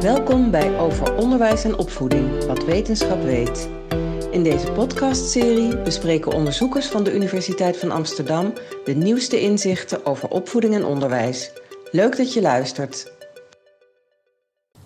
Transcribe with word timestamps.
Welkom 0.00 0.50
bij 0.50 0.78
Over 0.78 1.14
Onderwijs 1.14 1.64
en 1.64 1.78
Opvoeding, 1.78 2.44
wat 2.44 2.64
wetenschap 2.64 3.22
weet. 3.22 3.68
In 4.30 4.42
deze 4.42 4.72
podcastserie 4.72 5.78
bespreken 5.78 6.32
onderzoekers 6.32 6.86
van 6.86 7.04
de 7.04 7.14
Universiteit 7.14 7.76
van 7.76 7.90
Amsterdam 7.90 8.52
de 8.84 8.94
nieuwste 8.94 9.40
inzichten 9.40 10.06
over 10.06 10.28
opvoeding 10.28 10.74
en 10.74 10.84
onderwijs. 10.84 11.50
Leuk 11.90 12.16
dat 12.16 12.32
je 12.32 12.40
luistert. 12.40 13.12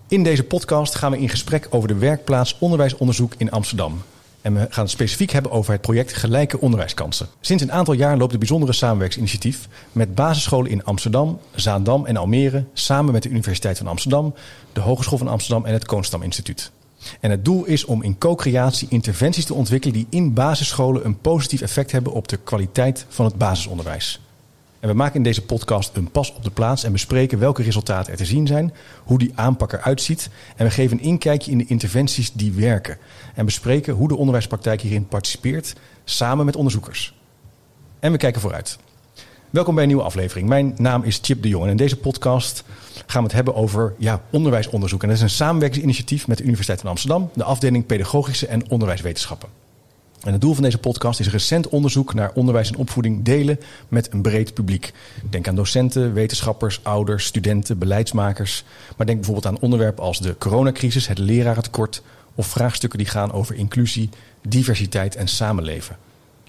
In 0.08 0.22
deze 0.22 0.44
podcast 0.44 0.94
gaan 0.94 1.10
we 1.10 1.18
in 1.18 1.28
gesprek 1.28 1.66
over 1.70 1.88
de 1.88 1.98
werkplaats 1.98 2.58
onderwijsonderzoek 2.58 3.34
in 3.36 3.50
Amsterdam. 3.50 4.02
En 4.42 4.54
we 4.54 4.66
gaan 4.70 4.82
het 4.84 4.92
specifiek 4.92 5.30
hebben 5.30 5.52
over 5.52 5.72
het 5.72 5.80
project 5.80 6.14
Gelijke 6.14 6.60
Onderwijskansen. 6.60 7.28
Sinds 7.40 7.62
een 7.62 7.72
aantal 7.72 7.94
jaar 7.94 8.16
loopt 8.16 8.32
een 8.32 8.38
bijzondere 8.38 8.72
samenwerkingsinitiatief 8.72 9.68
met 9.92 10.14
basisscholen 10.14 10.70
in 10.70 10.84
Amsterdam, 10.84 11.40
Zaandam 11.54 12.06
en 12.06 12.16
Almere 12.16 12.64
samen 12.72 13.12
met 13.12 13.22
de 13.22 13.28
Universiteit 13.28 13.78
van 13.78 13.86
Amsterdam, 13.86 14.34
de 14.72 14.80
Hogeschool 14.80 15.18
van 15.18 15.28
Amsterdam 15.28 15.64
en 15.64 15.72
het 15.72 15.86
Koonstam 15.86 16.22
Instituut. 16.22 16.70
En 17.20 17.30
het 17.30 17.44
doel 17.44 17.64
is 17.64 17.84
om 17.84 18.02
in 18.02 18.18
co-creatie 18.18 18.88
interventies 18.90 19.44
te 19.44 19.54
ontwikkelen 19.54 19.94
die 19.94 20.06
in 20.10 20.34
basisscholen 20.34 21.04
een 21.04 21.20
positief 21.20 21.60
effect 21.60 21.92
hebben 21.92 22.12
op 22.12 22.28
de 22.28 22.36
kwaliteit 22.36 23.06
van 23.08 23.24
het 23.24 23.34
basisonderwijs. 23.34 24.20
En 24.80 24.88
we 24.88 24.94
maken 24.94 25.16
in 25.16 25.22
deze 25.22 25.42
podcast 25.42 25.96
een 25.96 26.10
pas 26.10 26.34
op 26.34 26.44
de 26.44 26.50
plaats 26.50 26.84
en 26.84 26.92
bespreken 26.92 27.38
welke 27.38 27.62
resultaten 27.62 28.12
er 28.12 28.18
te 28.18 28.24
zien 28.24 28.46
zijn, 28.46 28.72
hoe 29.04 29.18
die 29.18 29.32
aanpak 29.34 29.72
eruit 29.72 30.02
ziet. 30.02 30.30
En 30.56 30.64
we 30.64 30.70
geven 30.70 30.98
een 30.98 31.04
inkijkje 31.04 31.50
in 31.50 31.58
de 31.58 31.66
interventies 31.66 32.32
die 32.32 32.52
werken. 32.52 32.98
En 33.34 33.44
bespreken 33.44 33.94
hoe 33.94 34.08
de 34.08 34.16
onderwijspraktijk 34.16 34.80
hierin 34.80 35.06
participeert, 35.06 35.74
samen 36.04 36.44
met 36.44 36.56
onderzoekers. 36.56 37.14
En 37.98 38.12
we 38.12 38.18
kijken 38.18 38.40
vooruit. 38.40 38.78
Welkom 39.50 39.74
bij 39.74 39.82
een 39.82 39.88
nieuwe 39.88 40.04
aflevering. 40.04 40.48
Mijn 40.48 40.74
naam 40.76 41.02
is 41.02 41.18
Chip 41.22 41.42
de 41.42 41.48
Jong 41.48 41.64
en 41.64 41.70
in 41.70 41.76
deze 41.76 41.96
podcast 41.96 42.64
gaan 43.06 43.20
we 43.20 43.26
het 43.26 43.36
hebben 43.36 43.54
over 43.54 43.94
ja, 43.98 44.22
onderwijsonderzoek. 44.30 45.02
En 45.02 45.08
dat 45.08 45.16
is 45.16 45.22
een 45.22 45.30
samenwerkingsinitiatief 45.30 46.26
met 46.26 46.36
de 46.38 46.44
Universiteit 46.44 46.80
van 46.80 46.90
Amsterdam, 46.90 47.30
de 47.34 47.44
afdeling 47.44 47.86
Pedagogische 47.86 48.46
en 48.46 48.70
Onderwijswetenschappen. 48.70 49.59
En 50.24 50.32
het 50.32 50.40
doel 50.40 50.54
van 50.54 50.62
deze 50.62 50.78
podcast 50.78 51.20
is 51.20 51.30
recent 51.30 51.68
onderzoek 51.68 52.14
naar 52.14 52.30
onderwijs 52.34 52.68
en 52.70 52.76
opvoeding 52.76 53.24
delen 53.24 53.60
met 53.88 54.12
een 54.12 54.22
breed 54.22 54.54
publiek. 54.54 54.92
Denk 55.30 55.48
aan 55.48 55.54
docenten, 55.54 56.12
wetenschappers, 56.12 56.80
ouders, 56.82 57.24
studenten, 57.24 57.78
beleidsmakers. 57.78 58.64
Maar 58.96 59.06
denk 59.06 59.18
bijvoorbeeld 59.18 59.54
aan 59.54 59.60
onderwerpen 59.60 60.04
als 60.04 60.20
de 60.20 60.36
coronacrisis, 60.38 61.06
het 61.06 61.18
lerarentekort 61.18 62.02
of 62.34 62.46
vraagstukken 62.46 62.98
die 62.98 63.08
gaan 63.08 63.32
over 63.32 63.54
inclusie, 63.54 64.08
diversiteit 64.42 65.16
en 65.16 65.28
samenleven. 65.28 65.96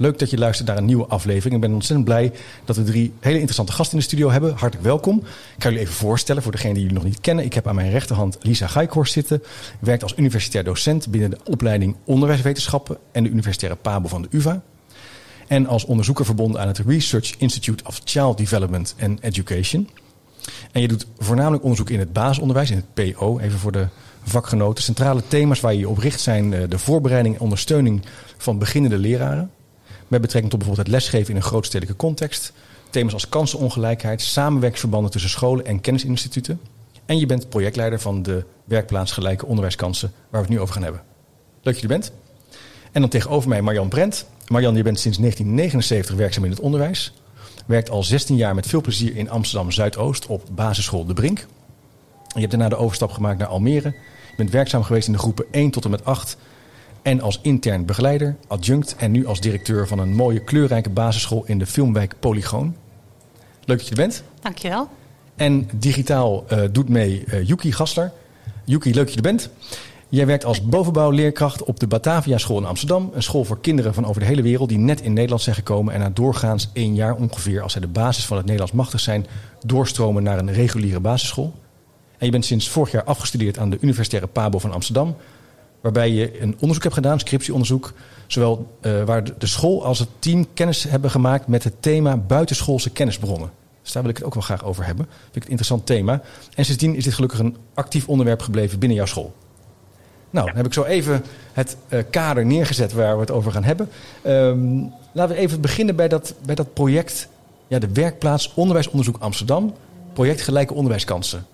Leuk 0.02 0.20
dat 0.20 0.30
je 0.30 0.38
luistert 0.38 0.68
naar 0.68 0.78
een 0.78 0.86
nieuwe 0.86 1.06
aflevering. 1.06 1.56
Ik 1.56 1.62
ben 1.62 1.74
ontzettend 1.74 2.06
blij 2.06 2.32
dat 2.66 2.76
we 2.76 2.84
drie 2.84 3.14
hele 3.20 3.36
interessante 3.36 3.72
gasten 3.72 3.94
in 3.94 4.00
de 4.00 4.06
studio 4.06 4.30
hebben. 4.30 4.50
Hartelijk 4.56 4.88
welkom. 4.88 5.18
Ik 5.18 5.64
ga 5.64 5.70
jullie 5.70 5.80
even 5.80 5.94
voorstellen 5.94 6.44
voor 6.44 6.52
degenen 6.52 6.74
die 6.74 6.84
jullie 6.84 6.98
nog 6.98 7.08
niet 7.08 7.22
kennen. 7.22 7.46
Ik 7.46 7.54
heb 7.54 7.68
aan 7.68 7.76
mijn 7.76 7.92
rechterhand 7.92 8.38
Lisa 8.40 8.68
Geikhorst 8.68 9.14
zitten. 9.14 9.44
Werkt 9.80 10.04
als 10.04 10.14
universitair 10.18 10.64
docent 10.64 11.08
binnen 11.08 11.30
de 11.30 11.38
opleiding 11.44 11.96
Onderwijswetenschappen 12.04 12.98
en 13.12 13.24
de 13.24 13.30
universitaire 13.30 13.80
PABO 13.82 14.08
van 14.08 14.22
de 14.22 14.28
UvA. 14.32 14.62
En 15.48 15.68
als 15.68 15.86
onderzoeker 15.86 16.26
verbonden 16.26 16.62
aan 16.62 16.68
het 16.68 16.82
Research 16.86 17.36
Institute 17.38 17.84
of 17.88 18.02
Child 18.04 18.38
Development 18.38 18.96
and 19.02 19.22
Education. 19.22 19.90
En 20.72 20.82
je 20.82 20.88
doet 20.88 21.08
voornamelijk 21.18 21.64
onderzoek 21.64 21.90
in 21.90 22.00
het 22.00 22.14
basisonderwijs, 22.14 22.72
in 22.72 22.84
het 22.94 23.14
PO, 23.14 23.40
even 23.40 23.60
voor 23.60 23.72
de 23.72 23.88
vakgenoten. 24.24 24.84
Centrale 24.84 25.22
thema's 25.28 25.60
waar 25.60 25.74
je 25.74 25.90
op 25.90 25.98
richt 25.98 26.20
zijn 26.20 26.54
eh, 26.54 26.70
de 26.70 26.80
voorbereiding 26.80 27.36
en 27.36 27.42
ondersteuning 27.42 28.02
van 28.38 28.58
beginnende 28.58 28.98
leraren. 28.98 29.52
Met 30.12 30.22
betrekking 30.22 30.52
tot 30.52 30.60
bijvoorbeeld 30.60 30.88
het 30.88 31.02
lesgeven 31.02 31.30
in 31.30 31.36
een 31.36 31.48
grootstedelijke 31.48 31.96
context. 31.96 32.54
Thema's 32.90 33.14
als 33.14 33.30
kansenongelijkheid, 33.30 34.22
samenwerkingsverbanden 34.22 35.12
tussen 35.12 35.30
scholen 35.30 35.66
en 35.66 35.82
kennisinstituten. 35.82 36.60
En 37.06 37.20
je 37.20 37.26
bent 37.26 37.50
projectleider 37.50 38.00
van 38.00 38.24
de 38.24 38.46
werkplaats 38.64 39.12
Gelijke 39.12 39.46
Onderwijskansen, 39.46 40.12
waar 40.30 40.42
we 40.42 40.48
het 40.48 40.56
nu 40.56 40.60
over 40.60 40.74
gaan 40.74 40.84
hebben. 40.84 41.02
Leuk 41.62 41.74
dat 41.74 41.76
je 41.76 41.82
er 41.82 41.88
bent. 41.88 42.12
En 42.92 43.02
dan 43.02 43.10
tegenover 43.10 43.50
mij 43.50 43.62
Marjan 43.62 43.90
Brent. 43.90 44.26
Marjan, 44.48 44.76
je 44.76 44.84
bent 44.84 45.00
sinds 45.00 45.18
1979 45.18 46.16
werkzaam 46.16 46.44
in 46.44 46.50
het 46.50 46.60
onderwijs. 46.60 47.14
Werkt 47.66 47.90
al 47.90 48.04
16 48.04 48.36
jaar 48.36 48.56
met 48.56 48.68
veel 48.68 48.82
plezier 48.82 49.16
in 49.16 49.30
Amsterdam 49.30 49.72
Zuidoost 49.72 50.28
op 50.28 50.48
basisschool 50.52 51.06
De 51.06 51.14
Brink. 51.14 51.46
Je 52.28 52.40
hebt 52.40 52.52
daarna 52.52 52.70
de 52.70 52.76
overstap 52.76 53.12
gemaakt 53.12 53.40
naar 53.40 53.48
Almere. 53.48 53.90
Je 54.30 54.38
bent 54.38 54.52
werkzaam 54.52 54.84
geweest 54.84 55.08
in 55.08 55.14
de 55.14 55.20
groepen 55.20 55.46
1 55.52 55.72
tot 55.72 55.86
en 55.86 55.92
met 55.92 56.06
8 56.06 56.38
en 57.02 57.22
als 57.22 57.40
intern 57.42 57.86
begeleider, 57.86 58.36
adjunct 58.48 58.96
en 58.96 59.12
nu 59.12 59.26
als 59.26 59.40
directeur 59.40 59.88
van 59.88 60.00
een 60.00 60.16
mooie 60.16 60.44
kleurrijke 60.44 60.90
basisschool 60.90 61.44
in 61.46 61.60
de 61.60 61.66
filmwijk 61.66 62.16
Polygoon. 62.20 62.76
Leuk 63.66 63.78
dat 63.78 63.88
je 63.88 63.96
er 63.96 64.02
bent. 64.02 64.24
Dankjewel. 64.42 64.90
En 65.36 65.70
digitaal 65.74 66.46
uh, 66.52 66.60
doet 66.72 66.90
mee 66.90 67.24
uh, 67.28 67.48
Yuki 67.48 67.72
Gasler. 67.72 68.12
Yuki, 68.66 68.94
leuk 68.94 69.06
dat 69.06 69.10
je 69.10 69.16
er 69.16 69.22
bent. 69.22 69.50
Jij 70.10 70.26
werkt 70.26 70.46
als 70.46 70.62
bovenbouwleerkracht 70.62 71.64
op 71.64 71.80
de 71.80 71.88
Batavia 71.88 72.38
School 72.38 72.58
in 72.58 72.66
Amsterdam. 72.66 73.12
Een 73.14 73.24
school 73.24 73.44
voor 73.44 73.60
kinderen 73.62 73.94
van 73.94 74.06
over 74.06 74.22
de 74.22 74.28
hele 74.28 74.42
wereld 74.42 74.70
die 74.70 74.78
net 74.78 75.02
in 75.02 75.14
Nederland 75.14 75.42
zijn 75.42 75.56
gekomen 75.56 75.94
en 75.94 76.00
na 76.00 76.10
doorgaans 76.10 76.70
één 76.74 76.96
jaar 76.96 77.16
ongeveer, 77.16 77.62
als 77.62 77.72
zij 77.72 77.82
de 77.82 77.88
basis 77.88 78.26
van 78.26 78.38
het 78.38 78.46
Nederlands 78.46 78.76
machtig 78.76 79.00
zijn, 79.00 79.26
doorstromen 79.66 80.24
naar 80.24 80.40
een 80.40 80.54
reguliere 80.54 81.00
basisschool. 81.00 81.54
En 82.18 82.26
je 82.26 82.32
bent 82.32 82.46
sinds 82.46 82.70
vorig 82.70 82.92
jaar 82.92 83.04
afgestudeerd 83.04 83.58
aan 83.60 83.70
de 83.70 83.78
Universitaire 83.82 84.28
Pabo 84.28 84.60
van 84.60 84.72
Amsterdam, 84.72 85.16
waarbij 85.82 86.12
je 86.12 86.42
een 86.42 86.54
onderzoek 86.54 86.84
hebt 86.84 86.96
gedaan, 86.96 87.20
scriptieonderzoek, 87.20 87.94
zowel 88.28 88.68
uh, 88.82 89.04
waar 89.04 89.24
de 89.24 89.48
school 89.48 89.86
als 89.86 90.00
het 90.00 90.10
team 90.20 90.48
kennis 90.54 90.84
hebben 90.84 91.12
gemaakt 91.12 91.48
met 91.48 91.64
het 91.64 91.74
thema 91.80 92.18
buitenschoolse 92.18 92.90
kennisbronnen. 92.90 93.52
Dus 93.82 93.92
daar 93.92 94.02
wil 94.02 94.12
ik 94.12 94.18
het 94.18 94.26
ook 94.26 94.34
wel 94.34 94.44
graag 94.44 94.64
over 94.64 94.86
hebben. 94.86 95.06
Vind 95.06 95.28
ik 95.28 95.34
het 95.34 95.44
een 95.44 95.50
interessant 95.50 95.86
thema. 95.86 96.22
En 96.56 96.66
sindsdien 96.66 96.96
is 96.96 97.04
dit 97.04 97.14
gelukkig 97.14 97.40
een 97.40 97.58
actief 97.74 98.08
onderwerp 98.08 98.42
gebleven 98.42 98.80
binnen 98.80 98.98
jouw 98.98 99.08
school. 99.08 99.34
Nou, 100.30 100.48
dan 100.48 100.56
heb 100.56 100.66
ik 100.66 100.74
zo 100.74 100.84
even 100.84 101.24
het 101.54 101.78
uh, 101.90 102.00
kader 102.10 102.46
neergezet 102.46 102.94
waar 102.94 103.14
we 103.16 103.22
het 103.22 103.32
over 103.32 103.52
gaan 103.52 103.64
hebben. 103.64 103.90
Um, 104.26 104.94
laten 105.12 105.36
we 105.36 105.42
even 105.42 105.62
beginnen 105.62 105.96
bij 105.96 106.08
dat, 106.08 106.34
bij 106.46 106.56
dat 106.56 106.74
project, 106.74 107.28
ja, 107.68 107.80
de 107.80 107.92
werkplaats 107.94 108.54
Onderwijsonderzoek 108.54 109.18
Amsterdam. 109.20 109.74
Project 110.14 110.42
Gelijke 110.42 110.74
Onderwijskansen. 110.74 111.46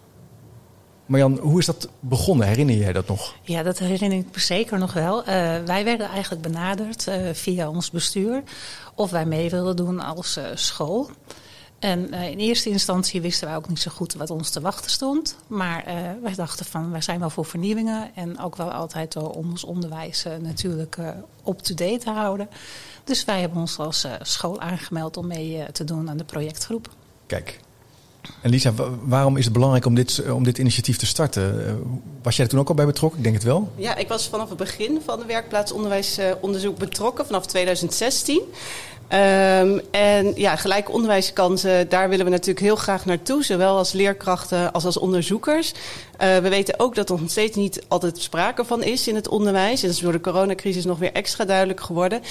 Marjan, 1.08 1.38
hoe 1.38 1.60
is 1.60 1.66
dat 1.66 1.90
begonnen? 2.00 2.48
Herinner 2.48 2.76
je 2.76 2.94
dat 2.94 3.08
nog? 3.08 3.36
Ja, 3.42 3.64
dat 3.64 3.80
herinner 3.80 4.18
ik 4.18 4.26
me 4.34 4.40
zeker 4.40 4.78
nog 4.78 4.94
wel. 4.94 5.20
Uh, 5.20 5.26
wij 5.66 5.84
werden 5.84 6.10
eigenlijk 6.10 6.42
benaderd 6.42 7.08
uh, 7.08 7.34
via 7.34 7.70
ons 7.70 7.92
bestuur 7.92 8.44
of 8.96 9.12
wij 9.12 9.26
mee 9.26 9.50
wilden 9.50 9.76
doen 9.76 10.00
als 10.00 10.38
uh, 10.38 10.46
school. 10.54 11.10
En 11.80 12.14
in 12.14 12.38
eerste 12.38 12.70
instantie 12.70 13.22
wisten 13.22 13.48
wij 13.48 13.58
ook 13.58 13.70
niet 13.70 13.80
zo 13.80 13.92
goed 13.92 14.14
wat 14.14 14.30
ons 14.30 14.50
te 14.50 14.62
wachten 14.62 14.92
stond. 14.92 15.36
Maar 15.48 15.84
wij 16.24 16.36
dachten 16.36 16.66
van, 16.66 16.92
wij 16.92 17.02
zijn 17.02 17.20
wel 17.20 17.30
voor 17.30 17.46
vernieuwingen. 17.46 18.16
En 18.16 18.40
ook 18.40 18.56
wel 18.56 18.72
altijd 18.72 19.16
om 19.16 19.50
ons 19.50 19.64
onderwijs 19.64 20.26
natuurlijk 20.42 20.98
up-to-date 21.48 21.98
te 21.98 22.10
houden. 22.10 22.50
Dus 23.04 23.26
wij 23.26 23.40
hebben 23.40 23.60
ons 23.60 23.80
als 23.80 24.08
school 24.22 24.60
aangemeld 24.60 25.18
om 25.18 25.28
mee 25.28 25.72
te 25.72 25.84
doen 25.84 26.10
aan 26.10 26.18
de 26.18 26.24
projectgroep. 26.24 26.90
Kijk, 27.26 27.60
en 28.42 28.50
Lisa, 28.50 28.74
waarom 29.04 29.38
is 29.38 29.44
het 29.44 29.54
belangrijk 29.54 29.86
om 29.86 29.96
dit, 29.96 30.24
om 30.32 30.44
dit 30.44 30.58
initiatief 30.58 30.98
te 30.98 31.06
starten? 31.06 31.80
Was 32.22 32.36
jij 32.36 32.46
er 32.46 32.52
toen 32.52 32.60
ook 32.60 32.70
al 32.70 32.76
bij 32.76 32.86
betrokken? 32.86 33.18
Ik 33.18 33.24
denk 33.24 33.36
het 33.36 33.46
wel. 33.46 33.72
Ja, 33.76 33.96
ik 33.96 34.08
was 34.08 34.28
vanaf 34.28 34.50
het 34.50 34.58
begin 34.58 35.00
van 35.06 35.20
de 35.20 35.26
werkplaatsonderwijsonderzoek 35.26 36.78
betrokken, 36.78 37.26
vanaf 37.26 37.46
2016. 37.46 38.42
Um, 39.14 39.82
en 39.92 40.34
ja, 40.36 40.56
gelijke 40.56 40.92
onderwijskansen, 40.92 41.90
daar 41.90 42.10
willen 42.10 42.26
we 42.26 42.32
natuurlijk 42.32 42.66
heel 42.66 42.76
graag 42.76 43.06
naartoe. 43.06 43.44
Zowel 43.44 43.78
als 43.78 43.92
leerkrachten 43.92 44.72
als 44.72 44.86
als 44.86 44.98
onderzoekers. 44.98 45.74
Uh, 46.22 46.38
we 46.38 46.50
weten 46.50 46.80
ook 46.80 46.96
dat 46.96 47.10
er 47.10 47.20
nog 47.20 47.30
steeds 47.30 47.56
niet 47.56 47.84
altijd 47.88 48.18
sprake 48.22 48.66
van 48.66 48.84
is 48.84 49.08
in 49.08 49.16
het 49.16 49.28
onderwijs. 49.28 49.82
En 49.82 49.88
dat 49.88 49.96
is 49.96 50.02
door 50.02 50.12
de 50.12 50.22
coronacrisis 50.22 50.86
nog 50.86 51.00
weer 51.00 51.12
extra 51.12 51.46
duidelijk 51.46 51.80
geworden. 51.80 52.22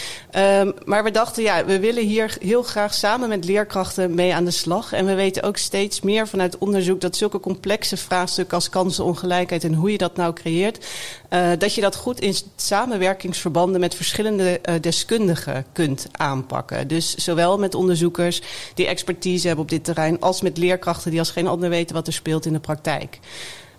Um, 0.61 0.75
maar 0.85 1.05
we 1.05 1.11
dachten, 1.11 1.43
ja, 1.43 1.65
we 1.65 1.79
willen 1.79 2.05
hier 2.05 2.37
heel 2.41 2.63
graag 2.63 2.95
samen 2.95 3.29
met 3.29 3.45
leerkrachten 3.45 4.15
mee 4.15 4.35
aan 4.35 4.45
de 4.45 4.51
slag. 4.51 4.93
En 4.93 5.07
we 5.07 5.15
weten 5.15 5.43
ook 5.43 5.57
steeds 5.57 6.01
meer 6.01 6.29
vanuit 6.29 6.59
onderzoek 6.59 7.01
dat 7.01 7.17
zulke 7.17 7.41
complexe 7.41 7.97
vraagstukken 7.97 8.57
als 8.57 8.69
kansenongelijkheid 8.69 9.65
en 9.65 9.75
hoe 9.75 9.93
je 9.93 9.99
dat 9.99 10.17
nou 10.17 10.33
creëert, 10.33 10.87
uh, 11.31 11.49
dat 11.59 11.75
je 11.75 11.81
dat 11.81 11.97
goed 11.97 12.21
in 12.21 12.35
samenwerkingsverbanden 12.57 13.81
met 13.81 13.95
verschillende 13.95 14.61
uh, 14.69 14.75
deskundigen 14.81 15.65
kunt 15.73 16.07
aanpakken. 16.13 16.66
Dus 16.87 17.15
zowel 17.15 17.59
met 17.59 17.75
onderzoekers 17.75 18.43
die 18.75 18.87
expertise 18.87 19.47
hebben 19.47 19.65
op 19.65 19.71
dit 19.71 19.85
terrein, 19.85 20.21
als 20.21 20.41
met 20.41 20.59
leerkrachten 20.59 21.11
die 21.11 21.21
als 21.21 21.31
geen 21.31 21.47
ander 21.47 21.69
weten 21.69 21.95
wat 21.95 22.07
er 22.07 22.13
speelt 22.13 22.47
in 22.47 22.53
de 22.53 22.61
praktijk. 22.61 23.19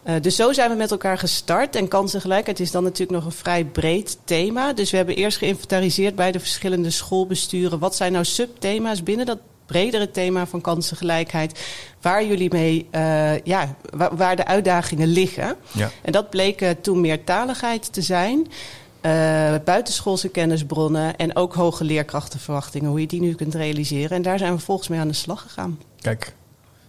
Uh, 0.07 0.13
dus 0.21 0.35
zo 0.35 0.53
zijn 0.53 0.69
we 0.69 0.75
met 0.75 0.91
elkaar 0.91 1.17
gestart. 1.17 1.75
En 1.75 1.87
kansengelijkheid 1.87 2.59
is 2.59 2.71
dan 2.71 2.83
natuurlijk 2.83 3.11
nog 3.11 3.25
een 3.25 3.37
vrij 3.37 3.65
breed 3.65 4.17
thema. 4.23 4.73
Dus 4.73 4.91
we 4.91 4.97
hebben 4.97 5.15
eerst 5.15 5.37
geïnventariseerd 5.37 6.15
bij 6.15 6.31
de 6.31 6.39
verschillende 6.39 6.89
schoolbesturen. 6.89 7.79
Wat 7.79 7.95
zijn 7.95 8.11
nou 8.11 8.25
subthema's 8.25 9.03
binnen 9.03 9.25
dat 9.25 9.39
bredere 9.67 10.11
thema 10.11 10.45
van 10.45 10.61
kansengelijkheid. 10.61 11.59
Waar 12.01 12.25
jullie 12.25 12.53
mee, 12.53 12.87
uh, 12.91 13.39
ja, 13.43 13.75
waar, 13.89 14.15
waar, 14.15 14.35
de 14.35 14.45
uitdagingen 14.45 15.07
liggen. 15.07 15.55
Ja. 15.71 15.91
En 16.01 16.11
dat 16.11 16.29
bleek 16.29 16.61
uh, 16.61 16.69
toen 16.81 17.01
meertaligheid 17.01 17.93
te 17.93 18.01
zijn. 18.01 18.47
Uh, 19.05 19.55
buitenschoolse 19.65 20.29
kennisbronnen 20.29 21.15
en 21.15 21.35
ook 21.35 21.53
hoge 21.53 21.83
leerkrachtenverwachtingen. 21.83 22.89
Hoe 22.89 22.99
je 22.99 23.07
die 23.07 23.21
nu 23.21 23.35
kunt 23.35 23.55
realiseren. 23.55 24.17
En 24.17 24.21
daar 24.21 24.37
zijn 24.37 24.53
we 24.53 24.59
volgens 24.59 24.87
mij 24.87 24.99
aan 24.99 25.07
de 25.07 25.13
slag 25.13 25.41
gegaan. 25.41 25.79
Kijk, 26.01 26.25
het 26.25 26.33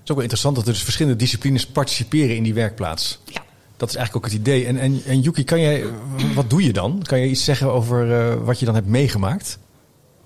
is 0.05 0.10
ook 0.10 0.16
wel 0.16 0.20
interessant 0.20 0.56
dat 0.56 0.66
er 0.66 0.72
dus 0.72 0.82
verschillende 0.82 1.19
disciplines 1.19 1.66
participeren 1.66 2.37
in 2.37 2.43
die 2.43 2.55
werkplaats. 2.55 3.22
Ja. 3.25 3.43
Dat 3.76 3.88
is 3.88 3.94
eigenlijk 3.94 4.26
ook 4.26 4.32
het 4.32 4.40
idee. 4.40 4.66
En, 4.66 4.76
en, 4.76 5.00
en 5.06 5.20
Yuki, 5.20 5.44
kan 5.44 5.60
jij, 5.60 5.84
wat 6.34 6.50
doe 6.50 6.62
je 6.62 6.72
dan? 6.72 7.02
Kan 7.02 7.20
je 7.20 7.26
iets 7.26 7.44
zeggen 7.44 7.72
over 7.72 8.06
uh, 8.06 8.34
wat 8.34 8.58
je 8.58 8.64
dan 8.64 8.75
hebt 8.75 8.87
meegemaakt? 8.87 9.58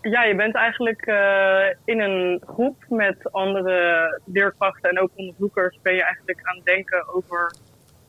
Ja, 0.02 0.25
je 0.25 0.35
bent 0.35 0.55
eigenlijk 0.55 1.06
uh, 1.06 1.17
in 1.85 2.00
een 2.00 2.43
groep 2.46 2.85
met 2.88 3.32
andere 3.32 4.20
leerkrachten 4.25 4.90
en 4.90 5.00
ook 5.00 5.11
onderzoekers. 5.14 5.78
Ben 5.82 5.94
je 5.94 6.02
eigenlijk 6.02 6.38
aan 6.43 6.56
het 6.56 6.64
denken 6.64 7.14
over 7.14 7.55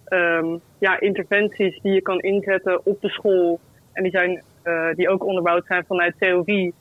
um, 0.09 0.61
ja, 0.77 0.99
interventies 0.99 1.79
die 1.81 1.93
je 1.93 2.01
kan 2.01 2.19
inzetten 2.19 2.85
op 2.85 3.01
de 3.01 3.09
school. 3.09 3.59
En 3.93 4.03
die, 4.03 4.11
zijn, 4.11 4.41
uh, 4.63 4.93
die 4.95 5.09
ook 5.09 5.25
onderbouwd 5.25 5.65
zijn 5.65 5.85
vanuit 5.87 6.15
theorie. 6.19 6.73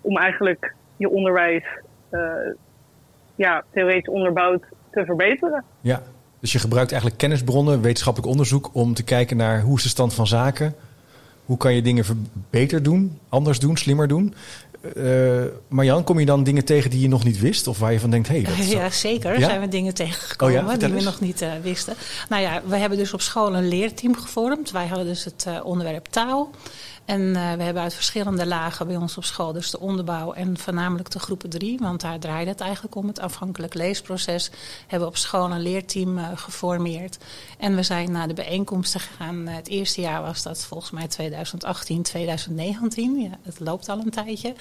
om 0.00 0.16
eigenlijk 0.16 0.74
je 0.96 1.10
onderwijs 1.10 1.64
ja, 3.34 3.64
theoretisch 3.72 4.08
onderbouwd 4.08 4.62
te 4.90 5.04
verbeteren. 5.04 5.64
Ja, 5.80 6.02
dus 6.40 6.52
je 6.52 6.58
gebruikt 6.58 6.90
eigenlijk 6.90 7.20
kennisbronnen, 7.20 7.82
wetenschappelijk 7.82 8.30
onderzoek 8.30 8.70
om 8.72 8.94
te 8.94 9.04
kijken 9.04 9.36
naar 9.36 9.60
hoe 9.60 9.76
is 9.76 9.82
de 9.82 9.88
stand 9.88 10.14
van 10.14 10.26
zaken. 10.26 10.74
Hoe 11.44 11.56
kan 11.56 11.74
je 11.74 11.82
dingen 11.82 12.04
beter 12.50 12.82
doen, 12.82 13.18
anders 13.28 13.58
doen, 13.58 13.76
slimmer 13.76 14.08
doen? 14.08 14.34
Uh, 14.96 15.42
Marjan, 15.68 16.04
kom 16.04 16.18
je 16.18 16.26
dan 16.26 16.44
dingen 16.44 16.64
tegen 16.64 16.90
die 16.90 17.00
je 17.00 17.08
nog 17.08 17.24
niet 17.24 17.40
wist? 17.40 17.66
Of 17.66 17.78
waar 17.78 17.92
je 17.92 18.00
van 18.00 18.10
denkt, 18.10 18.28
hé, 18.28 18.40
hey, 18.40 18.56
dat 18.56 18.66
Ja, 18.78 18.90
zeker. 18.90 19.38
Ja? 19.38 19.48
zijn 19.48 19.60
we 19.60 19.68
dingen 19.68 19.94
tegengekomen 19.94 20.64
oh 20.64 20.78
die 20.78 20.88
we 20.88 21.02
nog 21.02 21.20
niet 21.20 21.42
uh, 21.42 21.48
wisten. 21.62 21.94
Nou 22.28 22.42
ja, 22.42 22.62
we 22.66 22.76
hebben 22.76 22.98
dus 22.98 23.12
op 23.12 23.20
school 23.20 23.54
een 23.54 23.68
leerteam 23.68 24.16
gevormd. 24.16 24.70
Wij 24.70 24.86
hadden 24.86 25.06
dus 25.06 25.24
het 25.24 25.44
uh, 25.48 25.64
onderwerp 25.64 26.06
taal. 26.06 26.50
En 27.12 27.20
uh, 27.20 27.52
we 27.52 27.62
hebben 27.62 27.82
uit 27.82 27.94
verschillende 27.94 28.46
lagen 28.46 28.86
bij 28.86 28.96
ons 28.96 29.16
op 29.16 29.24
school, 29.24 29.52
dus 29.52 29.70
de 29.70 29.80
onderbouw 29.80 30.32
en 30.32 30.58
voornamelijk 30.58 31.10
de 31.10 31.18
groepen 31.18 31.50
drie, 31.50 31.78
want 31.78 32.00
daar 32.00 32.18
draaide 32.18 32.50
het 32.50 32.60
eigenlijk 32.60 32.94
om, 32.94 33.06
het 33.06 33.20
afhankelijk 33.20 33.74
leesproces, 33.74 34.50
hebben 34.80 35.08
we 35.08 35.14
op 35.14 35.16
school 35.16 35.50
een 35.50 35.60
leerteam 35.60 36.18
uh, 36.18 36.28
geformeerd. 36.34 37.18
En 37.58 37.76
we 37.76 37.82
zijn 37.82 38.12
naar 38.12 38.28
de 38.28 38.34
bijeenkomsten 38.34 39.00
gegaan. 39.00 39.46
het 39.46 39.68
eerste 39.68 40.00
jaar 40.00 40.22
was 40.22 40.42
dat 40.42 40.64
volgens 40.64 40.90
mij 40.90 41.08
2018, 41.08 42.02
2019. 42.02 43.20
Ja, 43.20 43.38
het 43.42 43.60
loopt 43.60 43.88
al 43.88 43.98
een 43.98 44.10
tijdje. 44.10 44.54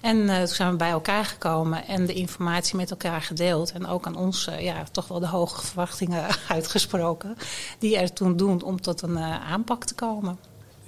En 0.00 0.26
toen 0.26 0.46
zijn 0.46 0.70
we 0.70 0.76
bij 0.76 0.90
elkaar 0.90 1.24
gekomen 1.24 1.86
en 1.86 2.06
de 2.06 2.14
informatie 2.14 2.76
met 2.76 2.90
elkaar 2.90 3.22
gedeeld. 3.22 3.72
En 3.72 3.86
ook 3.86 4.06
aan 4.06 4.16
ons 4.16 4.48
ja, 4.58 4.84
toch 4.92 5.08
wel 5.08 5.20
de 5.20 5.26
hoge 5.26 5.66
verwachtingen 5.66 6.26
uitgesproken. 6.48 7.36
Die 7.78 7.98
er 7.98 8.12
toen 8.12 8.36
doen 8.36 8.62
om 8.62 8.80
tot 8.80 9.02
een 9.02 9.18
aanpak 9.18 9.84
te 9.84 9.94
komen. 9.94 10.38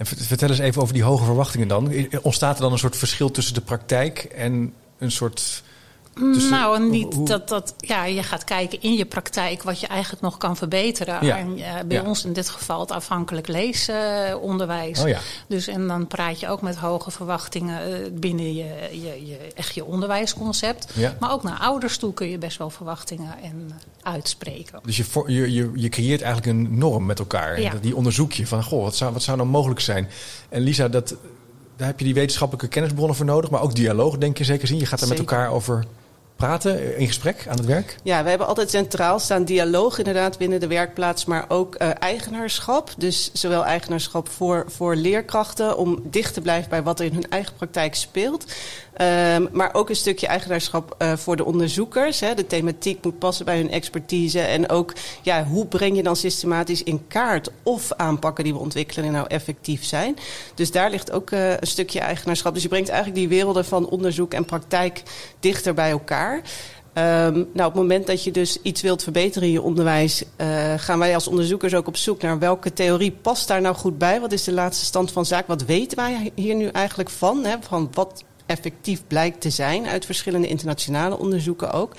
En 0.01 0.07
vertel 0.07 0.49
eens 0.49 0.59
even 0.59 0.81
over 0.81 0.93
die 0.93 1.03
hoge 1.03 1.23
verwachtingen 1.23 1.67
dan. 1.67 1.93
Ontstaat 2.21 2.55
er 2.55 2.61
dan 2.61 2.71
een 2.71 2.79
soort 2.79 2.97
verschil 2.97 3.31
tussen 3.31 3.53
de 3.53 3.61
praktijk 3.61 4.19
en 4.19 4.73
een 4.97 5.11
soort 5.11 5.63
nou, 6.49 6.89
niet 6.89 7.27
dat, 7.27 7.47
dat 7.47 7.75
ja, 7.77 8.05
je 8.05 8.23
gaat 8.23 8.43
kijken 8.43 8.81
in 8.81 8.93
je 8.93 9.05
praktijk 9.05 9.63
wat 9.63 9.79
je 9.79 9.87
eigenlijk 9.87 10.21
nog 10.21 10.37
kan 10.37 10.57
verbeteren. 10.57 11.25
Ja. 11.25 11.37
En 11.37 11.57
uh, 11.57 11.65
bij 11.85 11.99
ons 11.99 12.25
in 12.25 12.33
dit 12.33 12.49
geval 12.49 12.79
het 12.79 12.91
afhankelijk 12.91 13.47
leesonderwijs. 13.47 15.01
oh 15.01 15.07
ja. 15.07 15.19
Dus 15.47 15.67
en 15.67 15.87
dan 15.87 16.07
praat 16.07 16.39
je 16.39 16.47
ook 16.47 16.61
met 16.61 16.75
hoge 16.75 17.11
verwachtingen 17.11 17.89
uh, 17.89 18.07
binnen 18.13 18.53
je, 18.53 18.89
je, 18.91 19.25
je, 19.25 19.37
echt 19.55 19.75
je 19.75 19.85
onderwijsconcept. 19.85 20.87
Maar 21.19 21.31
ook 21.31 21.43
naar 21.43 21.59
ouders 21.59 21.97
toe 21.97 22.13
kun 22.13 22.29
je 22.29 22.37
best 22.37 22.57
wel 22.57 22.69
verwachtingen 22.69 23.35
en 23.43 23.71
uitspreken. 24.01 24.79
Dus 24.83 24.97
je, 24.97 25.05
je, 25.25 25.53
je, 25.53 25.71
je 25.75 25.89
creëert 25.89 26.21
eigenlijk 26.21 26.57
een 26.57 26.77
norm 26.77 27.05
met 27.05 27.19
elkaar. 27.19 27.79
Die 27.81 27.95
onderzoek 27.95 28.31
je 28.31 28.47
van, 28.47 28.63
goh, 28.63 28.83
wat 28.83 28.95
zou, 28.95 29.13
wat 29.13 29.23
zou 29.23 29.37
nou 29.37 29.49
mogelijk 29.49 29.79
zijn? 29.79 30.09
En 30.49 30.61
Lisa, 30.61 30.87
dat, 30.87 31.15
daar 31.75 31.87
heb 31.87 31.99
je 31.99 32.05
die 32.05 32.13
wetenschappelijke 32.13 32.67
kennisbronnen 32.67 33.15
voor 33.15 33.25
nodig, 33.25 33.49
maar 33.49 33.61
ook 33.61 33.75
dialoog, 33.75 34.17
denk 34.17 34.37
je 34.37 34.43
zeker 34.43 34.67
zien. 34.67 34.79
Je 34.79 34.85
gaat 34.85 35.01
er 35.01 35.07
met 35.07 35.19
elkaar 35.19 35.49
over 35.49 35.85
praten 36.41 36.97
in 36.97 37.07
gesprek 37.07 37.45
aan 37.49 37.57
het 37.57 37.65
werk? 37.65 37.95
Ja, 38.03 38.23
we 38.23 38.29
hebben 38.29 38.47
altijd 38.47 38.69
centraal 38.69 39.19
staan 39.19 39.43
dialoog 39.43 39.97
inderdaad 39.97 40.37
binnen 40.37 40.59
de 40.59 40.67
werkplaats, 40.67 41.25
maar 41.25 41.45
ook 41.47 41.75
uh, 41.81 41.89
eigenaarschap. 41.99 42.89
Dus 42.97 43.29
zowel 43.33 43.65
eigenaarschap 43.65 44.29
voor, 44.29 44.65
voor 44.67 44.95
leerkrachten 44.95 45.77
om 45.77 46.01
dicht 46.03 46.33
te 46.33 46.41
blijven 46.41 46.69
bij 46.69 46.83
wat 46.83 46.99
er 46.99 47.05
in 47.05 47.13
hun 47.13 47.29
eigen 47.29 47.53
praktijk 47.55 47.95
speelt. 47.95 48.45
Um, 49.01 49.49
maar 49.51 49.73
ook 49.73 49.89
een 49.89 49.95
stukje 49.95 50.27
eigenaarschap 50.27 50.95
uh, 51.01 51.13
voor 51.15 51.35
de 51.35 51.45
onderzoekers. 51.45 52.19
Hè. 52.19 52.33
De 52.33 52.47
thematiek 52.47 53.03
moet 53.03 53.19
passen 53.19 53.45
bij 53.45 53.57
hun 53.57 53.71
expertise. 53.71 54.39
En 54.39 54.69
ook 54.69 54.93
ja, 55.21 55.43
hoe 55.43 55.65
breng 55.65 55.95
je 55.95 56.03
dan 56.03 56.15
systematisch 56.15 56.83
in 56.83 57.07
kaart 57.07 57.49
of 57.63 57.91
aanpakken 57.91 58.43
die 58.43 58.53
we 58.53 58.59
ontwikkelen 58.59 59.11
nou 59.11 59.25
effectief 59.27 59.85
zijn. 59.85 60.17
Dus 60.55 60.71
daar 60.71 60.89
ligt 60.89 61.11
ook 61.11 61.31
een 61.31 61.57
stukje 61.61 61.99
eigenaarschap. 61.99 62.53
Dus 62.53 62.63
je 62.63 62.69
brengt 62.69 62.89
eigenlijk 62.89 63.19
die 63.19 63.29
werelden 63.29 63.65
van 63.65 63.89
onderzoek 63.89 64.33
en 64.33 64.45
praktijk 64.45 65.03
dichter 65.39 65.73
bij 65.73 65.91
elkaar. 65.91 66.30
Um, 66.33 67.33
nou, 67.33 67.67
op 67.67 67.73
het 67.73 67.73
moment 67.73 68.07
dat 68.07 68.23
je 68.23 68.31
dus 68.31 68.61
iets 68.61 68.81
wilt 68.81 69.03
verbeteren 69.03 69.47
in 69.47 69.53
je 69.53 69.61
onderwijs, 69.61 70.23
uh, 70.37 70.73
gaan 70.77 70.99
wij 70.99 71.13
als 71.13 71.27
onderzoekers 71.27 71.73
ook 71.73 71.87
op 71.87 71.97
zoek 71.97 72.21
naar 72.21 72.39
welke 72.39 72.73
theorie 72.73 73.11
past 73.11 73.47
daar 73.47 73.61
nou 73.61 73.75
goed 73.75 73.97
bij. 73.97 74.19
Wat 74.19 74.31
is 74.31 74.43
de 74.43 74.51
laatste 74.51 74.85
stand 74.85 75.11
van 75.11 75.25
zaak? 75.25 75.47
Wat 75.47 75.65
weten 75.65 75.97
wij 75.97 76.31
hier 76.35 76.55
nu 76.55 76.67
eigenlijk 76.67 77.09
van? 77.09 77.45
Hè? 77.45 77.55
Van 77.59 77.89
wat 77.93 78.23
effectief 78.45 79.01
blijkt 79.07 79.41
te 79.41 79.49
zijn 79.49 79.87
uit 79.87 80.05
verschillende 80.05 80.47
internationale 80.47 81.17
onderzoeken 81.17 81.71
ook. 81.71 81.93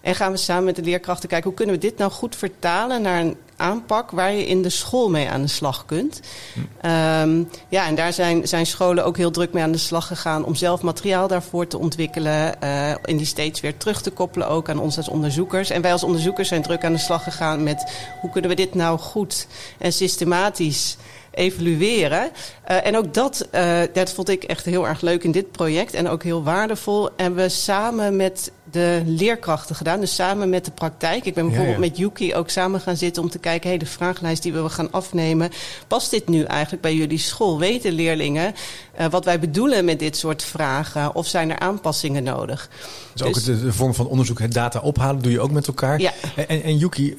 En 0.00 0.14
gaan 0.14 0.32
we 0.32 0.38
samen 0.38 0.64
met 0.64 0.76
de 0.76 0.82
leerkrachten 0.82 1.28
kijken 1.28 1.48
hoe 1.48 1.56
kunnen 1.56 1.74
we 1.74 1.80
dit 1.80 1.98
nou 1.98 2.10
goed 2.10 2.36
vertalen 2.36 3.02
naar 3.02 3.20
een 3.20 3.36
aanpak 3.62 4.10
waar 4.10 4.32
je 4.32 4.46
in 4.46 4.62
de 4.62 4.70
school 4.70 5.10
mee 5.10 5.28
aan 5.28 5.42
de 5.42 5.48
slag 5.48 5.84
kunt. 5.84 6.20
Hm. 6.52 6.86
Um, 6.88 7.48
ja, 7.68 7.86
en 7.86 7.94
daar 7.94 8.12
zijn, 8.12 8.48
zijn 8.48 8.66
scholen 8.66 9.04
ook 9.04 9.16
heel 9.16 9.30
druk 9.30 9.52
mee 9.52 9.62
aan 9.62 9.72
de 9.72 9.78
slag 9.78 10.06
gegaan 10.06 10.44
om 10.44 10.54
zelf 10.54 10.82
materiaal 10.82 11.28
daarvoor 11.28 11.66
te 11.66 11.78
ontwikkelen. 11.78 12.54
Uh, 12.62 12.90
en 12.90 13.16
die 13.16 13.26
steeds 13.26 13.60
weer 13.60 13.76
terug 13.76 14.02
te 14.02 14.10
koppelen 14.10 14.48
ook 14.48 14.68
aan 14.68 14.78
ons 14.78 14.96
als 14.96 15.08
onderzoekers. 15.08 15.70
En 15.70 15.82
wij 15.82 15.92
als 15.92 16.04
onderzoekers 16.04 16.48
zijn 16.48 16.62
druk 16.62 16.84
aan 16.84 16.92
de 16.92 16.98
slag 16.98 17.22
gegaan 17.22 17.62
met 17.62 17.92
hoe 18.20 18.30
kunnen 18.30 18.50
we 18.50 18.56
dit 18.56 18.74
nou 18.74 18.98
goed 18.98 19.46
en 19.78 19.92
systematisch 19.92 20.96
evalueren. 21.34 22.30
Uh, 22.70 22.86
en 22.86 22.96
ook 22.96 23.14
dat, 23.14 23.48
uh, 23.54 23.80
dat 23.92 24.12
vond 24.12 24.28
ik 24.28 24.44
echt 24.44 24.64
heel 24.64 24.86
erg 24.86 25.00
leuk 25.00 25.24
in 25.24 25.32
dit 25.32 25.50
project 25.50 25.94
en 25.94 26.08
ook 26.08 26.22
heel 26.22 26.42
waardevol. 26.42 27.10
En 27.16 27.34
we 27.34 27.48
samen 27.48 28.16
met 28.16 28.52
de 28.70 29.02
leerkrachten 29.06 29.76
gedaan, 29.76 30.00
dus 30.00 30.14
samen 30.14 30.48
met 30.48 30.64
de 30.64 30.70
praktijk. 30.70 31.24
Ik 31.24 31.34
ben 31.34 31.44
bijvoorbeeld 31.44 31.76
ja, 31.76 31.82
ja. 31.82 31.88
met 31.88 31.98
Yuki 31.98 32.34
ook 32.34 32.50
samen 32.50 32.80
gaan 32.80 32.96
zitten 32.96 33.22
om 33.22 33.30
te 33.30 33.38
kijken, 33.38 33.68
hey, 33.68 33.78
de 33.78 33.86
vragenlijst 33.86 34.42
die 34.42 34.52
we 34.52 34.68
gaan 34.68 34.90
afnemen, 34.90 35.50
past 35.88 36.10
dit 36.10 36.28
nu 36.28 36.42
eigenlijk 36.42 36.82
bij 36.82 36.94
jullie 36.94 37.18
school? 37.18 37.58
Weten 37.58 37.92
leerlingen 37.92 38.54
uh, 39.00 39.06
wat 39.06 39.24
wij 39.24 39.38
bedoelen 39.38 39.84
met 39.84 39.98
dit 39.98 40.16
soort 40.16 40.42
vragen? 40.42 41.14
Of 41.14 41.26
zijn 41.26 41.50
er 41.50 41.58
aanpassingen 41.58 42.22
nodig? 42.22 42.68
Dus, 43.14 43.26
ook 43.26 43.44
de, 43.44 43.60
de, 43.60 43.72
vorm 43.72 43.94
van 43.94 44.06
onderzoek, 44.06 44.38
het 44.38 44.52
data 44.52 44.80
ophalen, 44.80 45.22
doe 45.22 45.32
je 45.32 45.40
ook 45.40 45.50
met 45.50 45.66
elkaar. 45.66 46.00
Ja. 46.00 46.12
En, 46.36 46.62
en 46.62 46.76
Yuki, 46.76 47.16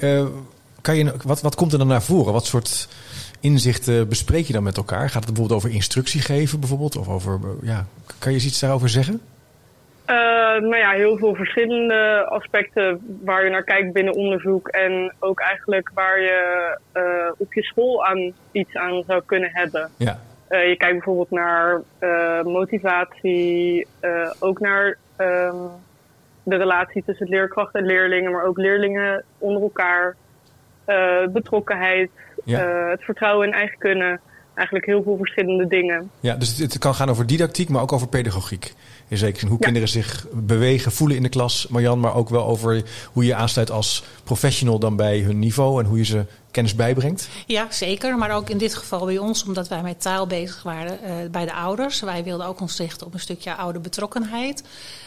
kan 0.81 0.97
je, 0.97 1.13
wat, 1.23 1.41
wat 1.41 1.55
komt 1.55 1.71
er 1.71 1.77
dan 1.77 1.87
naar 1.87 2.03
voren? 2.03 2.33
Wat 2.33 2.45
soort 2.45 2.87
inzichten 3.43 4.09
bespreek 4.09 4.45
je 4.45 4.53
dan 4.53 4.63
met 4.63 4.77
elkaar? 4.77 5.09
Gaat 5.09 5.25
het 5.25 5.33
bijvoorbeeld 5.33 5.59
over 5.59 5.75
instructie 5.75 6.21
geven 6.21 6.59
bijvoorbeeld? 6.59 6.97
Of 6.97 7.09
over, 7.09 7.39
ja, 7.61 7.85
kan 8.19 8.31
je 8.31 8.37
iets 8.37 8.59
daarover 8.59 8.89
zeggen? 8.89 9.21
Uh, 10.07 10.15
nou 10.61 10.75
ja, 10.75 10.91
heel 10.91 11.17
veel 11.17 11.35
verschillende 11.35 12.25
aspecten 12.29 13.19
waar 13.23 13.43
je 13.43 13.49
naar 13.49 13.63
kijkt 13.63 13.93
binnen 13.93 14.13
onderzoek. 14.13 14.67
En 14.67 15.13
ook 15.19 15.39
eigenlijk 15.39 15.91
waar 15.93 16.19
je 16.19 16.77
uh, 16.93 17.31
op 17.37 17.53
je 17.53 17.63
school 17.63 18.05
aan 18.05 18.33
iets 18.51 18.75
aan 18.75 19.03
zou 19.07 19.21
kunnen 19.25 19.49
hebben. 19.53 19.89
Ja. 19.97 20.19
Uh, 20.49 20.67
je 20.67 20.75
kijkt 20.75 20.93
bijvoorbeeld 20.93 21.31
naar 21.31 21.81
motivatie, 22.43 23.87
ook 24.39 24.59
naar 24.59 24.97
ehm, 25.15 25.55
de 26.43 26.55
relatie 26.55 27.03
tussen 27.05 27.27
leerkrachten 27.27 27.79
en 27.79 27.85
leerlingen, 27.85 28.31
maar 28.31 28.45
ook 28.45 28.57
leerlingen 28.57 29.23
onder 29.37 29.61
elkaar. 29.61 30.15
betrokkenheid, 31.29 32.09
ja. 32.43 32.65
uh, 32.65 32.89
het 32.89 33.03
vertrouwen 33.03 33.47
in 33.47 33.53
eigen 33.53 33.77
kunnen. 33.77 34.19
Eigenlijk 34.53 34.85
heel 34.85 35.03
veel 35.03 35.17
verschillende 35.17 35.67
dingen. 35.67 36.11
Ja, 36.19 36.35
dus 36.35 36.49
het, 36.49 36.59
het, 36.59 36.77
kan 36.77 36.95
gaan 36.95 37.09
over 37.09 37.27
didactiek, 37.27 37.69
maar 37.69 37.81
ook 37.81 37.91
over 37.91 38.07
pedagogiek. 38.07 38.73
In 39.07 39.17
zekere 39.17 39.39
zin 39.39 39.47
hoe 39.47 39.57
ja. 39.57 39.63
kinderen 39.65 39.89
zich 39.89 40.27
bewegen, 40.31 40.91
voelen 40.91 41.17
in 41.17 41.23
de 41.23 41.29
klas, 41.29 41.67
Marjan. 41.67 41.99
Maar 41.99 42.15
ook 42.15 42.29
wel 42.29 42.45
over 42.45 42.83
hoe 43.13 43.25
je 43.25 43.35
aansluit 43.35 43.71
als 43.71 44.03
professional 44.23 44.79
dan 44.79 44.95
bij 44.95 45.19
hun 45.19 45.39
niveau. 45.39 45.83
En 45.83 45.89
hoe 45.89 45.97
je 45.97 46.05
ze 46.05 46.25
kennis 46.51 46.75
bijbrengt? 46.75 47.29
Ja, 47.45 47.67
zeker. 47.69 48.17
Maar 48.17 48.35
ook 48.35 48.49
in 48.49 48.57
dit 48.57 48.75
geval 48.75 49.05
bij 49.05 49.17
ons, 49.17 49.45
omdat 49.45 49.67
wij 49.67 49.81
met 49.81 50.01
taal 50.01 50.27
bezig 50.27 50.63
waren 50.63 50.99
uh, 51.03 51.15
bij 51.31 51.45
de 51.45 51.53
ouders. 51.53 52.01
Wij 52.01 52.23
wilden 52.23 52.47
ook 52.47 52.59
ons 52.59 52.77
richten 52.77 53.07
op 53.07 53.13
een 53.13 53.19
stukje 53.19 53.55
ouderbetrokkenheid. 53.55 54.63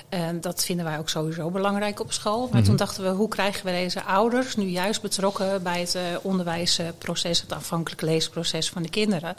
En 0.08 0.40
dat 0.40 0.64
vinden 0.64 0.84
wij 0.84 0.98
ook 0.98 1.08
sowieso 1.08 1.50
belangrijk 1.50 2.00
op 2.00 2.12
school. 2.12 2.38
Maar 2.38 2.48
mm 2.48 2.52
-hmm. 2.52 2.64
toen 2.64 2.76
dachten 2.76 3.02
we, 3.02 3.08
hoe 3.08 3.28
krijgen 3.28 3.64
we 3.64 3.70
deze 3.70 4.02
ouders 4.02 4.56
nu 4.56 4.64
juist 4.64 5.02
betrokken 5.02 5.62
bij 5.62 5.80
het 5.80 5.94
uh, 5.94 6.02
onderwijsproces, 6.22 7.40
het 7.40 7.52
afhankelijk 7.52 8.02
leesproces 8.02 8.68
van 8.68 8.82
de 8.82 8.88
kinderen? 8.88 9.36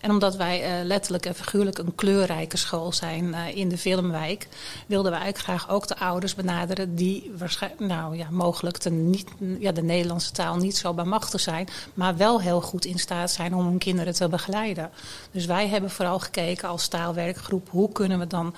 En 0.00 0.10
omdat 0.10 0.36
wij 0.36 0.80
uh, 0.80 0.84
letterlijk 0.86 1.26
en 1.26 1.34
figuurlijk 1.34 1.78
een 1.78 1.94
kleurrijke 1.94 2.56
school 2.56 2.92
zijn 2.92 3.24
uh, 3.24 3.56
in 3.56 3.68
de 3.68 3.78
Filmwijk, 3.78 4.48
wilden 4.86 5.10
wij 5.10 5.20
eigenlijk 5.20 5.50
graag 5.50 5.74
ook 5.74 5.86
de 5.86 5.96
ouders 5.96 6.34
benaderen 6.34 6.94
die 6.94 7.32
waarschijnlijk, 7.38 7.80
nou 7.80 8.16
ja, 8.16 8.26
mogelijk 8.30 8.80
de, 8.80 8.90
niet, 8.90 9.28
ja, 9.58 9.72
de 9.72 9.82
Nederlandse 9.82 10.32
taal 10.32 10.56
niet 10.56 10.76
zo 10.76 10.94
bij 10.94 11.04
zijn, 11.36 11.68
maar 11.94 12.16
wel 12.16 12.40
heel 12.40 12.60
goed 12.60 12.84
in 12.84 12.98
staat 12.98 13.30
zijn 13.30 13.54
om 13.54 13.66
hun 13.66 13.78
kinderen 13.78 14.14
te 14.14 14.28
begeleiden. 14.28 14.90
Dus 15.30 15.46
wij 15.46 15.68
hebben 15.68 15.90
vooral 15.90 16.18
gekeken 16.18 16.68
als 16.68 16.88
taalwerkgroep, 16.88 17.68
hoe 17.70 17.92
kunnen 17.92 18.18
we 18.18 18.26
dan 18.26 18.54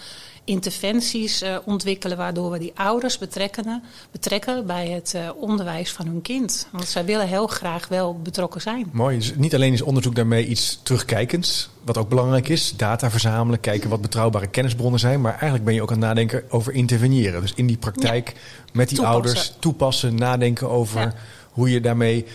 interventies 0.46 1.42
uh, 1.42 1.56
ontwikkelen 1.64 2.16
waardoor 2.16 2.50
we 2.50 2.58
die 2.58 2.72
ouders 2.74 3.18
betrekken, 3.18 3.82
betrekken 4.10 4.66
bij 4.66 4.88
het 4.88 5.12
uh, 5.16 5.30
onderwijs 5.40 5.92
van 5.92 6.06
hun 6.06 6.22
kind. 6.22 6.68
Want 6.72 6.88
zij 6.88 7.04
willen 7.04 7.28
heel 7.28 7.46
graag 7.46 7.88
wel 7.88 8.20
betrokken 8.22 8.60
zijn. 8.60 8.88
Mooi. 8.92 9.18
Dus 9.18 9.32
niet 9.36 9.54
alleen 9.54 9.72
is 9.72 9.82
onderzoek 9.82 10.14
daarmee 10.14 10.46
iets 10.46 10.80
terugkijkends, 10.82 11.70
wat 11.84 11.98
ook 11.98 12.08
belangrijk 12.08 12.48
is, 12.48 12.74
data 12.76 13.10
verzamelen, 13.10 13.60
kijken 13.60 13.90
wat 13.90 14.00
betrouwbare 14.00 14.46
kennisbronnen 14.46 15.00
zijn, 15.00 15.20
maar 15.20 15.32
eigenlijk 15.32 15.64
ben 15.64 15.74
je 15.74 15.82
ook 15.82 15.90
aan 15.90 15.98
het 15.98 16.06
nadenken 16.06 16.42
over 16.48 16.72
interveneren. 16.72 17.40
Dus 17.40 17.52
in 17.54 17.66
die 17.66 17.76
praktijk 17.76 18.28
ja. 18.28 18.40
met 18.72 18.88
die 18.88 18.96
toepassen. 18.96 19.22
ouders 19.22 19.52
toepassen, 19.58 20.14
nadenken 20.14 20.70
over 20.70 21.00
ja. 21.00 21.14
hoe 21.50 21.70
je 21.70 21.80
daarmee 21.80 22.26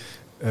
uh, 0.44 0.50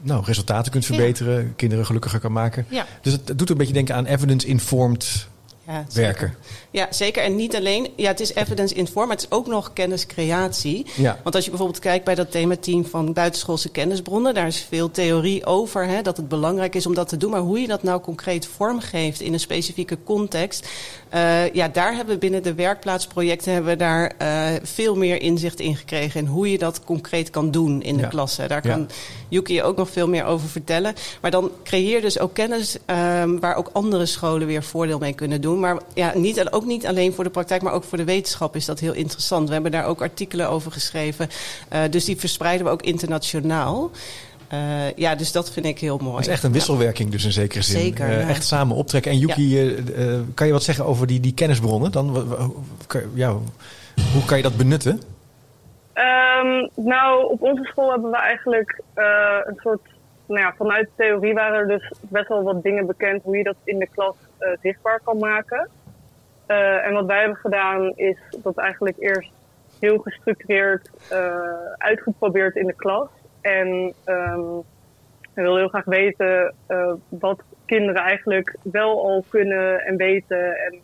nou, 0.00 0.24
resultaten 0.24 0.72
kunt 0.72 0.86
verbeteren, 0.86 1.42
ja. 1.42 1.50
kinderen 1.56 1.86
gelukkiger 1.86 2.20
kan 2.20 2.32
maken. 2.32 2.66
Ja. 2.68 2.86
Dus 3.02 3.12
het 3.12 3.38
doet 3.38 3.50
een 3.50 3.56
beetje 3.56 3.72
denken 3.72 3.94
aan 3.94 4.06
evidence-informed 4.06 5.28
ja, 5.66 5.84
werken. 5.92 6.34
Ja, 6.70 6.86
zeker. 6.90 7.22
En 7.22 7.36
niet 7.36 7.56
alleen, 7.56 7.92
ja, 7.96 8.08
het 8.08 8.20
is 8.20 8.34
evidence 8.34 8.74
informed, 8.74 9.08
maar 9.08 9.16
het 9.16 9.26
is 9.30 9.36
ook 9.36 9.46
nog 9.46 9.72
kenniscreatie. 9.72 10.86
Ja. 10.96 11.20
Want 11.22 11.34
als 11.34 11.44
je 11.44 11.50
bijvoorbeeld 11.50 11.80
kijkt 11.80 12.04
bij 12.04 12.14
dat 12.14 12.30
themateam 12.30 12.86
van 12.86 13.12
buitenschoolse 13.12 13.68
kennisbronnen, 13.68 14.34
daar 14.34 14.46
is 14.46 14.66
veel 14.68 14.90
theorie 14.90 15.46
over, 15.46 15.86
hè, 15.86 16.02
dat 16.02 16.16
het 16.16 16.28
belangrijk 16.28 16.74
is 16.74 16.86
om 16.86 16.94
dat 16.94 17.08
te 17.08 17.16
doen. 17.16 17.30
Maar 17.30 17.40
hoe 17.40 17.60
je 17.60 17.66
dat 17.66 17.82
nou 17.82 18.00
concreet 18.00 18.46
vormgeeft 18.46 19.20
in 19.20 19.32
een 19.32 19.40
specifieke 19.40 19.98
context, 20.04 20.68
uh, 21.14 21.52
ja, 21.52 21.68
daar 21.68 21.94
hebben 21.94 22.14
we 22.14 22.20
binnen 22.20 22.42
de 22.42 22.54
werkplaatsprojecten 22.54 23.52
hebben 23.52 23.70
we 23.70 23.76
daar 23.78 24.12
uh, 24.22 24.46
veel 24.62 24.96
meer 24.96 25.22
inzicht 25.22 25.60
in 25.60 25.76
gekregen. 25.76 26.20
En 26.20 26.26
hoe 26.26 26.50
je 26.50 26.58
dat 26.58 26.84
concreet 26.84 27.30
kan 27.30 27.50
doen 27.50 27.82
in 27.82 27.96
de 27.96 28.02
Ja. 28.02 28.08
klasse. 28.08 28.46
Daar 28.46 28.60
kan 28.60 28.80
Ja. 28.80 28.86
Yuki 29.28 29.62
ook 29.62 29.76
nog 29.76 29.90
veel 29.90 30.08
meer 30.08 30.24
over 30.24 30.48
vertellen. 30.48 30.94
Maar 31.20 31.30
dan 31.30 31.50
creëer 31.64 32.00
dus 32.00 32.18
ook 32.18 32.34
kennis 32.34 32.76
um, 32.86 33.40
waar 33.40 33.56
ook 33.56 33.70
andere 33.72 34.06
scholen 34.06 34.46
weer 34.46 34.62
voordeel 34.62 34.98
mee 34.98 35.12
kunnen 35.12 35.40
doen. 35.40 35.60
Maar 35.60 35.76
ja, 35.94 36.12
niet, 36.14 36.50
ook 36.50 36.64
niet 36.64 36.86
alleen 36.86 37.12
voor 37.12 37.24
de 37.24 37.30
praktijk, 37.30 37.62
maar 37.62 37.72
ook 37.72 37.84
voor 37.84 37.98
de 37.98 38.04
wetenschap 38.04 38.56
is 38.56 38.64
dat 38.64 38.80
heel 38.80 38.92
interessant. 38.92 39.46
We 39.48 39.54
hebben 39.54 39.72
daar 39.72 39.86
ook 39.86 40.02
artikelen 40.02 40.48
over 40.48 40.72
geschreven. 40.72 41.28
Uh, 41.72 41.80
dus 41.90 42.04
die 42.04 42.16
verspreiden 42.16 42.66
we 42.66 42.72
ook 42.72 42.82
internationaal. 42.82 43.90
Uh, 44.54 44.92
ja, 44.96 45.14
dus 45.14 45.32
dat 45.32 45.50
vind 45.50 45.66
ik 45.66 45.78
heel 45.78 45.98
mooi. 45.98 46.16
Het 46.16 46.26
is 46.26 46.32
echt 46.32 46.42
een 46.42 46.52
wisselwerking 46.52 47.10
dus 47.10 47.24
in 47.24 47.32
zekere 47.32 47.62
zin. 47.62 47.80
Zeker, 47.80 48.08
Eh, 48.08 48.20
ja. 48.20 48.28
Echt 48.28 48.44
samen 48.44 48.76
optrekken. 48.76 49.10
En 49.10 49.18
Yuki, 49.18 49.58
eh, 49.58 50.12
eh, 50.14 50.20
kan 50.34 50.46
je 50.46 50.52
wat 50.52 50.62
zeggen 50.62 50.84
over 50.84 51.06
die, 51.06 51.20
die 51.20 51.34
kennisbronnen 51.34 51.92
dan? 51.92 52.26
Ja, 53.14 53.30
hoe 54.12 54.24
kan 54.26 54.36
je 54.36 54.42
dat 54.42 54.56
benutten? 54.56 55.00
Ehm, 55.92 56.68
nou, 56.74 57.30
op 57.30 57.42
onze 57.42 57.64
school 57.64 57.90
hebben 57.90 58.10
we 58.10 58.16
eigenlijk 58.16 58.80
eh, 58.94 59.38
een 59.44 59.56
soort. 59.62 59.80
Nou 60.26 60.40
ja, 60.40 60.54
vanuit 60.56 60.84
de 60.84 61.02
theorie 61.04 61.34
waren 61.34 61.58
er 61.58 61.66
dus 61.68 61.92
best 62.00 62.28
wel 62.28 62.42
wat 62.42 62.62
dingen 62.62 62.86
bekend 62.86 63.22
hoe 63.22 63.36
je 63.36 63.42
dat 63.42 63.56
in 63.64 63.78
de 63.78 63.88
klas 63.94 64.14
eh, 64.38 64.48
zichtbaar 64.62 65.00
kan 65.04 65.18
maken. 65.18 65.68
Eh, 66.46 66.86
en 66.86 66.92
wat 66.92 67.06
wij 67.06 67.18
hebben 67.18 67.36
gedaan 67.36 67.92
is 67.96 68.16
dat 68.42 68.56
eigenlijk 68.56 68.96
eerst 68.98 69.30
heel 69.80 69.98
gestructureerd 69.98 70.90
eh, 71.08 71.18
uitgeprobeerd 71.78 72.56
in 72.56 72.66
de 72.66 72.74
klas. 72.74 73.08
En 73.44 73.94
ehm, 74.04 74.40
we 75.34 75.42
wilden 75.42 75.58
heel 75.58 75.68
graag 75.68 75.84
weten 75.84 76.54
eh, 76.66 76.92
wat 77.08 77.42
kinderen 77.66 78.02
eigenlijk 78.02 78.56
wel 78.62 79.04
al 79.04 79.24
kunnen 79.28 79.80
en 79.80 79.96
weten 79.96 80.56
en 80.56 80.78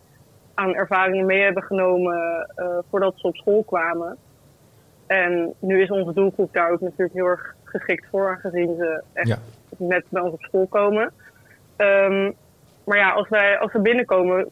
aan 0.54 0.74
ervaringen 0.74 1.26
mee 1.26 1.42
hebben 1.42 1.62
genomen 1.62 2.50
eh, 2.54 2.78
voordat 2.90 3.14
ze 3.16 3.26
op 3.26 3.36
school 3.36 3.62
kwamen. 3.62 4.16
En 5.06 5.54
nu 5.60 5.82
is 5.82 5.90
onze 5.90 6.12
doelgroep 6.12 6.52
daar 6.52 6.70
ook 6.70 6.80
natuurlijk 6.80 7.12
heel 7.12 7.26
erg 7.26 7.54
geschikt 7.64 8.06
voor, 8.10 8.28
aangezien 8.28 8.76
ze 8.76 9.02
echt 9.12 9.28
Ja. 9.28 9.38
net 9.78 10.04
bij 10.08 10.22
ons 10.22 10.32
op 10.32 10.42
school 10.42 10.66
komen. 10.66 11.12
Ehm, 11.76 12.32
maar 12.84 12.98
ja, 12.98 13.10
als, 13.10 13.28
wij, 13.28 13.58
als 13.58 13.72
we 13.72 13.80
binnenkomen, 13.80 14.50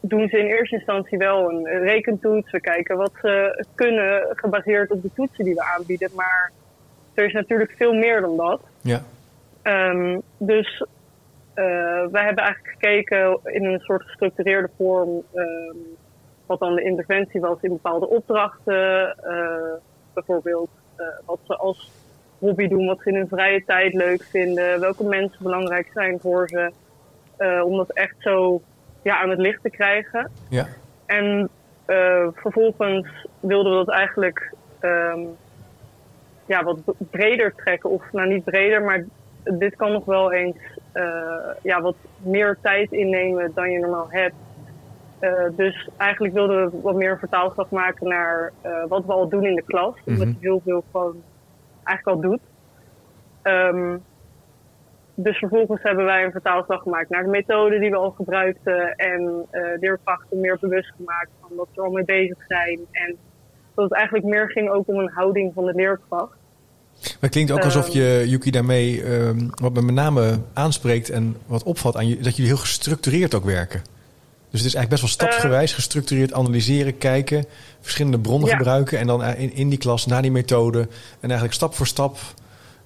doen 0.00 0.28
ze 0.28 0.38
in 0.38 0.46
eerste 0.46 0.76
instantie 0.76 1.18
wel 1.18 1.50
een 1.50 1.64
rekentoets. 1.64 2.50
We 2.50 2.60
kijken 2.60 2.96
wat 2.96 3.12
ze 3.20 3.64
kunnen, 3.74 4.26
gebaseerd 4.30 4.90
op 4.90 5.02
de 5.02 5.10
toetsen 5.14 5.44
die 5.44 5.54
we 5.54 5.64
aanbieden. 5.76 6.10
Maar 6.14 6.52
er 7.16 7.24
is 7.24 7.32
natuurlijk 7.32 7.74
veel 7.76 7.92
meer 7.92 8.20
dan 8.20 8.36
dat. 8.36 8.60
Ja. 8.80 9.02
Ehm, 9.62 10.20
dus 10.38 10.84
eh, 11.56 12.06
wij 12.10 12.24
hebben 12.24 12.44
eigenlijk 12.44 12.76
gekeken 12.78 13.38
in 13.44 13.64
een 13.64 13.80
soort 13.80 14.02
gestructureerde 14.02 14.68
vorm 14.76 15.22
ehm, 15.34 15.76
wat 16.46 16.58
dan 16.58 16.74
de 16.74 16.82
interventie 16.82 17.40
was 17.40 17.58
in 17.60 17.70
bepaalde 17.70 18.08
opdrachten. 18.08 19.16
eh, 19.16 19.72
bijvoorbeeld 20.14 20.70
eh, 20.96 21.06
wat 21.24 21.38
ze 21.46 21.56
als 21.56 21.90
hobby 22.38 22.68
doen, 22.68 22.86
wat 22.86 23.00
ze 23.02 23.08
in 23.08 23.16
hun 23.16 23.28
vrije 23.28 23.64
tijd 23.64 23.94
leuk 23.94 24.22
vinden, 24.22 24.80
welke 24.80 25.04
mensen 25.04 25.42
belangrijk 25.42 25.90
zijn 25.94 26.20
voor 26.20 26.48
ze. 26.48 26.72
om 27.64 27.76
dat 27.76 27.90
echt 27.90 28.16
zo 28.18 28.62
ja, 29.02 29.20
aan 29.20 29.30
het 29.30 29.38
licht 29.38 29.62
te 29.62 29.70
krijgen. 29.70 30.30
Ja. 30.48 30.66
En 31.06 31.50
vervolgens 32.34 33.26
wilden 33.40 33.72
we 33.72 33.84
dat 33.84 33.94
eigenlijk 33.94 34.52
ehm, 34.80 35.20
ja, 36.46 36.64
wat 36.64 36.78
breder 37.10 37.54
trekken. 37.54 37.90
Of 37.90 38.12
nou 38.12 38.28
niet 38.28 38.44
breder, 38.44 38.82
maar 38.82 39.04
dit 39.42 39.76
kan 39.76 39.92
nog 39.92 40.04
wel 40.04 40.32
eens 40.32 40.56
eh, 40.92 41.50
ja, 41.62 41.80
wat 41.80 41.96
meer 42.16 42.58
tijd 42.62 42.92
innemen 42.92 43.50
dan 43.54 43.70
je 43.70 43.78
normaal 43.78 44.06
hebt. 44.10 44.34
Eh, 45.18 45.44
dus 45.56 45.88
eigenlijk 45.96 46.34
wilden 46.34 46.70
we 46.70 46.80
wat 46.80 46.94
meer 46.94 47.18
vertaalslag 47.18 47.70
maken 47.70 48.08
naar 48.08 48.52
eh, 48.60 48.84
wat 48.88 49.04
we 49.04 49.12
al 49.12 49.28
doen 49.28 49.44
in 49.44 49.54
de 49.54 49.62
klas. 49.62 49.94
Omdat 50.04 50.26
Mhm. 50.26 50.36
je 50.40 50.48
heel 50.48 50.60
veel 50.64 50.84
gewoon 50.90 51.22
eigenlijk 51.84 52.16
al 52.16 52.30
doet. 52.30 52.40
Ehm, 53.42 53.96
dus 55.14 55.38
vervolgens 55.38 55.82
hebben 55.82 56.04
wij 56.04 56.24
een 56.24 56.30
vertaalslag 56.32 56.82
gemaakt 56.82 57.10
naar 57.10 57.22
de 57.22 57.30
methode 57.30 57.78
die 57.78 57.90
we 57.90 57.96
al 57.96 58.10
gebruikten. 58.10 58.94
En 58.94 59.46
leerkrachten 59.80 60.40
meer 60.40 60.58
bewust 60.60 60.92
gemaakt 60.96 61.30
van 61.40 61.56
dat 61.56 61.68
ze 61.72 61.80
al 61.80 61.90
mee 61.90 62.04
bezig 62.04 62.38
zijn. 62.48 62.80
En 62.92 63.16
dat 63.76 63.84
het 63.84 63.94
eigenlijk 63.94 64.26
meer 64.26 64.50
ging 64.50 64.70
ook 64.70 64.88
om 64.88 64.98
een 64.98 65.10
houding 65.14 65.52
van 65.54 65.64
de 65.64 65.72
leerkracht. 65.74 66.34
Maar 67.02 67.16
het 67.20 67.30
klinkt 67.30 67.52
ook 67.52 67.64
alsof 67.64 67.88
je, 67.88 68.24
Yuki, 68.26 68.50
daarmee 68.50 69.02
ehm, 69.02 69.48
wat 69.54 69.72
me 69.72 69.82
met 69.82 69.94
name 69.94 70.38
aanspreekt 70.52 71.10
en 71.10 71.36
wat 71.46 71.62
opvalt 71.62 71.96
aan 71.96 72.08
je, 72.08 72.16
dat 72.20 72.36
jullie 72.36 72.50
heel 72.50 72.60
gestructureerd 72.60 73.34
ook 73.34 73.44
werken. 73.44 73.82
Dus 74.50 74.60
het 74.60 74.74
is 74.74 74.74
eigenlijk 74.74 74.88
best 74.88 75.00
wel 75.00 75.10
stapsgewijs, 75.28 75.72
gestructureerd 75.72 76.32
analyseren, 76.32 76.98
kijken, 76.98 77.44
verschillende 77.80 78.18
bronnen 78.18 78.48
Ja. 78.48 78.56
gebruiken 78.56 78.98
en 78.98 79.06
dan 79.06 79.22
eh, 79.22 79.40
in, 79.40 79.54
in 79.54 79.68
die 79.68 79.78
klas 79.78 80.06
naar 80.06 80.22
die 80.22 80.30
methode 80.30 80.80
en 80.80 80.88
eigenlijk 81.20 81.52
stap 81.52 81.74
voor 81.74 81.86
stap 81.86 82.18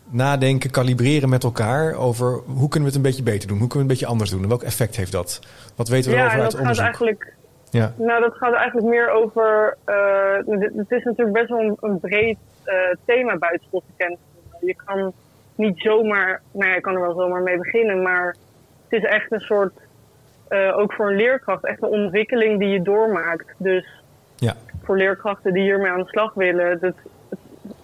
nadenken, 0.08 0.70
kalibreren 0.70 1.28
met 1.28 1.44
elkaar 1.44 1.94
over 1.94 2.40
hoe 2.46 2.68
kunnen 2.68 2.80
we 2.80 2.86
het 2.86 2.94
een 2.94 3.02
beetje 3.02 3.22
beter 3.22 3.48
doen, 3.48 3.58
hoe 3.58 3.68
kunnen 3.68 3.88
we 3.88 3.92
het 3.92 4.02
een 4.02 4.06
beetje 4.06 4.06
anders 4.06 4.30
doen 4.30 4.42
en 4.42 4.48
welk 4.48 4.62
effect 4.62 4.96
heeft 4.96 5.12
dat? 5.12 5.40
Wat 5.76 5.88
weten 5.88 6.10
we 6.10 6.16
ja, 6.16 6.22
erover 6.22 6.38
en 6.38 6.44
uit 6.44 6.52
gaat 6.52 6.60
onderzoek? 6.60 6.84
eigenlijk 6.84 7.34
Ja, 7.70 7.92
Nou, 7.96 8.20
dat 8.20 8.34
gaat 8.34 8.54
eigenlijk 8.54 8.86
meer 8.86 9.10
over. 9.10 9.76
eh, 9.84 10.36
het 10.76 10.90
is 10.90 11.04
natuurlijk 11.04 11.32
best 11.32 11.48
wel 11.48 11.60
een, 11.60 11.76
een 11.80 12.00
breed 12.00 12.38
eh, 12.64 12.74
thema 13.04 13.38
kennis. 13.96 14.18
Je 14.60 14.74
kan 14.84 15.12
niet 15.54 15.78
zomaar. 15.80 16.40
Nou 16.52 16.68
ja, 16.68 16.74
je 16.74 16.80
kan 16.80 16.94
er 16.94 17.00
wel 17.00 17.14
zomaar 17.14 17.42
mee 17.42 17.56
beginnen, 17.58 18.02
maar 18.02 18.36
het 18.88 19.02
is 19.02 19.08
echt 19.08 19.32
een 19.32 19.40
soort. 19.40 19.72
eh, 20.48 20.78
ook 20.78 20.92
voor 20.92 21.10
een 21.10 21.16
leerkracht, 21.16 21.64
echt 21.64 21.82
een 21.82 21.88
ontwikkeling 21.88 22.58
die 22.58 22.68
je 22.68 22.82
doormaakt. 22.82 23.54
Dus 23.56 24.02
ja, 24.36 24.54
voor 24.82 24.96
leerkrachten 24.96 25.52
die 25.52 25.62
hiermee 25.62 25.90
aan 25.90 25.98
de 26.02 26.08
slag 26.08 26.34
willen. 26.34 26.80
Dat, 26.80 26.94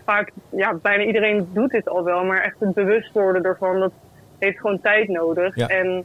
vaak, 0.05 0.31
ja, 0.51 0.75
bijna 0.75 1.05
iedereen 1.05 1.49
doet 1.53 1.71
dit 1.71 1.89
al 1.89 2.05
wel, 2.05 2.25
maar 2.25 2.43
echt 2.43 2.61
het 2.61 2.75
bewust 2.75 3.13
worden 3.13 3.43
ervan, 3.45 3.81
dat 3.81 3.93
heeft 4.39 4.61
gewoon 4.61 4.81
tijd 4.81 5.09
nodig. 5.09 5.57
Ja. 5.57 5.67
En, 5.69 6.05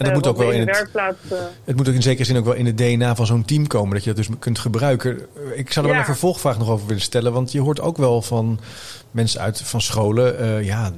en 0.00 0.06
dat 0.06 0.08
eh, 0.08 0.14
moet 0.14 0.26
ook 0.26 0.36
wel 0.36 0.46
we 0.48 0.54
in 0.54 0.60
de 0.64 0.66
het, 0.70 0.76
werkplaats. 0.78 1.18
eh, 1.30 1.38
Het 1.64 1.76
moet 1.76 1.88
ook 1.88 1.94
in 1.94 2.02
zekere 2.02 2.24
zin 2.24 2.36
ook 2.36 2.44
wel 2.44 2.54
in 2.54 2.66
het 2.66 2.76
DNA 2.78 3.14
van 3.14 3.26
zo'n 3.26 3.44
team 3.44 3.66
komen. 3.66 3.94
Dat 3.94 4.04
je 4.04 4.12
dat 4.14 4.26
dus 4.26 4.36
kunt 4.38 4.58
gebruiken. 4.58 5.20
Ik 5.54 5.72
zou 5.72 5.86
er 5.86 5.90
wel 5.92 6.00
een 6.00 6.06
vervolgvraag 6.06 6.58
nog 6.58 6.68
over 6.68 6.86
willen 6.86 7.02
stellen. 7.02 7.32
Want 7.32 7.52
je 7.52 7.60
hoort 7.60 7.80
ook 7.80 7.96
wel 7.96 8.22
van 8.22 8.60
mensen 9.10 9.40
uit 9.40 9.60
van 9.62 9.80
scholen. 9.80 10.38
eh, 10.38 10.64
ja, 10.64 10.90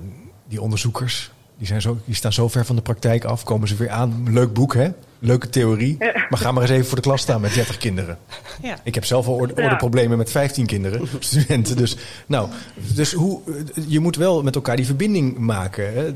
die 0.49 0.61
onderzoekers. 0.63 1.31
Die, 1.59 1.67
zijn 1.67 1.83
zo, 1.83 1.99
die 2.05 2.15
staan 2.15 2.33
zo 2.33 2.49
ver 2.49 2.65
van 2.65 2.77
de 2.77 2.83
praktijk 2.83 3.25
af. 3.25 3.45
Komen 3.45 3.69
ze 3.69 3.77
weer 3.77 3.91
aan. 3.91 4.27
Leuk 4.31 4.53
boek, 4.53 4.75
hè? 4.75 4.89
Leuke 5.19 5.49
theorie. 5.49 5.97
Ja. 5.99 6.27
Maar 6.29 6.39
ga 6.39 6.53
maar 6.53 6.63
eens 6.63 6.71
even 6.73 6.87
voor 6.87 6.97
de 6.97 7.03
klas 7.03 7.21
staan 7.21 7.41
met 7.41 7.55
30 7.55 7.77
kinderen. 7.77 8.19
Ja. 8.63 8.77
Ik 8.85 8.95
heb 8.95 9.05
zelf 9.05 9.27
al 9.27 9.35
orde, 9.35 9.53
Ja. 9.57 9.63
ordeproblemen 9.63 10.19
met 10.19 10.31
15 10.31 10.67
kinderen, 10.67 11.09
studenten. 11.19 11.77
Dus, 11.77 11.97
nou, 12.27 12.49
dus 12.95 13.13
hoe, 13.13 13.41
je 13.87 14.01
moet 14.01 14.17
wel 14.17 14.43
met 14.43 14.55
elkaar 14.55 14.77
die 14.77 14.87
verbinding 14.87 15.39
maken. 15.39 15.93
Hè? 15.95 16.13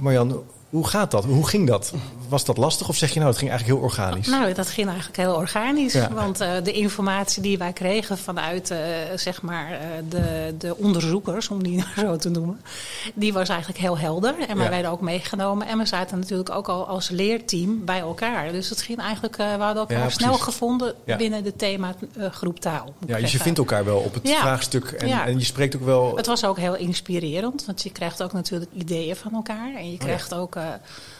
Marjan, 0.00 0.42
hoe 0.72 0.86
gaat 0.86 1.10
dat? 1.10 1.24
Hoe 1.24 1.46
ging 1.48 1.66
dat? 1.66 1.92
Was 2.28 2.44
dat 2.44 2.56
lastig 2.56 2.88
of 2.88 2.96
zeg 2.96 3.10
je 3.12 3.18
nou, 3.18 3.30
het 3.30 3.38
ging 3.38 3.50
eigenlijk 3.50 3.80
heel 3.80 3.88
organisch? 3.88 4.26
Nou, 4.26 4.52
dat 4.52 4.68
ging 4.68 4.88
eigenlijk 4.88 5.16
heel 5.16 5.34
organisch. 5.34 5.92
Ja. 5.92 6.12
Want 6.12 6.40
eh, 6.40 6.50
de 6.64 6.72
informatie 6.72 7.42
die 7.42 7.58
wij 7.58 7.72
kregen 7.72 8.18
vanuit 8.18 8.70
eh, 8.70 8.78
zeg 9.16 9.42
maar, 9.42 9.70
eh, 9.72 9.78
de, 10.08 10.54
de 10.58 10.76
onderzoekers, 10.76 11.48
om 11.48 11.62
die 11.62 11.84
zo 11.96 12.16
te 12.16 12.30
noemen, 12.30 12.60
die 13.14 13.32
was 13.32 13.48
eigenlijk 13.48 13.80
heel 13.80 13.98
helder. 13.98 14.34
En 14.48 14.56
wij 14.56 14.64
Ja. 14.64 14.70
werden 14.70 14.90
ook 14.90 15.00
meegenomen. 15.00 15.66
En 15.66 15.78
we 15.78 15.86
zaten 15.86 16.18
natuurlijk 16.18 16.50
ook 16.50 16.68
al 16.68 16.86
als 16.86 17.08
leerteam 17.08 17.84
bij 17.84 18.00
elkaar. 18.00 18.52
Dus 18.52 18.68
het 18.68 18.82
ging 18.82 18.98
eigenlijk, 18.98 19.36
we 19.36 19.42
hadden 19.42 19.76
elkaar 19.76 19.98
Ja, 19.98 20.08
snel 20.08 20.34
gevonden 20.34 20.94
binnen 21.04 21.44
de 21.44 21.56
thema 21.56 21.94
groep 22.30 22.60
taal. 22.60 22.94
Ja, 23.06 23.18
dus 23.18 23.32
je 23.32 23.38
vindt 23.38 23.58
elkaar 23.58 23.84
wel 23.84 23.98
op 23.98 24.14
het 24.14 24.30
vraagstuk 24.30 24.84
en, 24.90 25.08
en 25.10 25.38
je 25.38 25.44
spreekt 25.44 25.76
ook 25.76 25.84
wel. 25.84 26.16
Het 26.16 26.26
was 26.26 26.44
ook 26.44 26.58
heel 26.58 26.76
inspirerend, 26.76 27.64
want 27.66 27.82
je 27.82 27.90
krijgt 27.90 28.22
ook 28.22 28.32
natuurlijk 28.32 28.70
ideeën 28.74 29.16
van 29.16 29.32
elkaar. 29.34 29.74
En 29.76 29.90
je 29.90 29.98
krijgt 29.98 30.34
ook 30.34 30.56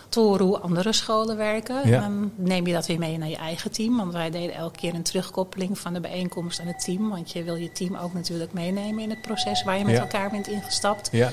toren 0.08 0.46
hoe 0.46 0.58
andere 0.58 0.92
scholen 0.92 1.36
werken. 1.36 1.88
Ja. 1.88 2.00
Dan 2.00 2.32
neem 2.36 2.66
je 2.66 2.72
dat 2.72 2.86
weer 2.86 2.98
mee 2.98 3.18
naar 3.18 3.28
je 3.28 3.36
eigen 3.36 3.72
team. 3.72 3.96
Want 3.96 4.12
wij 4.12 4.30
deden 4.30 4.54
elke 4.54 4.78
keer 4.78 4.94
een 4.94 5.02
terugkoppeling 5.02 5.78
van 5.78 5.92
de 5.92 6.00
bijeenkomst 6.00 6.60
aan 6.60 6.66
het 6.66 6.84
team. 6.84 7.08
Want 7.08 7.32
je 7.32 7.42
wil 7.42 7.54
je 7.56 7.72
team 7.72 7.96
ook 7.96 8.14
natuurlijk 8.14 8.52
meenemen 8.52 9.02
in 9.02 9.10
het 9.10 9.20
proces 9.22 9.62
waar 9.62 9.78
je 9.78 9.84
met 9.84 9.94
Ja. 9.94 10.00
elkaar 10.00 10.30
bent 10.30 10.46
ingestapt. 10.48 11.08
Ja. 11.12 11.30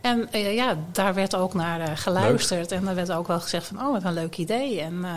En 0.00 0.28
eh, 0.32 0.54
ja, 0.54 0.76
daar 0.92 1.14
werd 1.14 1.34
ook 1.36 1.54
naar 1.54 1.80
eh, 1.80 1.88
geluisterd. 1.94 2.72
En 2.72 2.88
er 2.88 2.94
werd 2.94 3.12
ook 3.12 3.26
wel 3.26 3.40
gezegd 3.40 3.66
van, 3.66 3.80
oh, 3.80 3.92
wat 3.92 4.04
een 4.04 4.12
leuk 4.12 4.36
idee. 4.36 4.80
En 4.80 5.04
eh, 5.04 5.10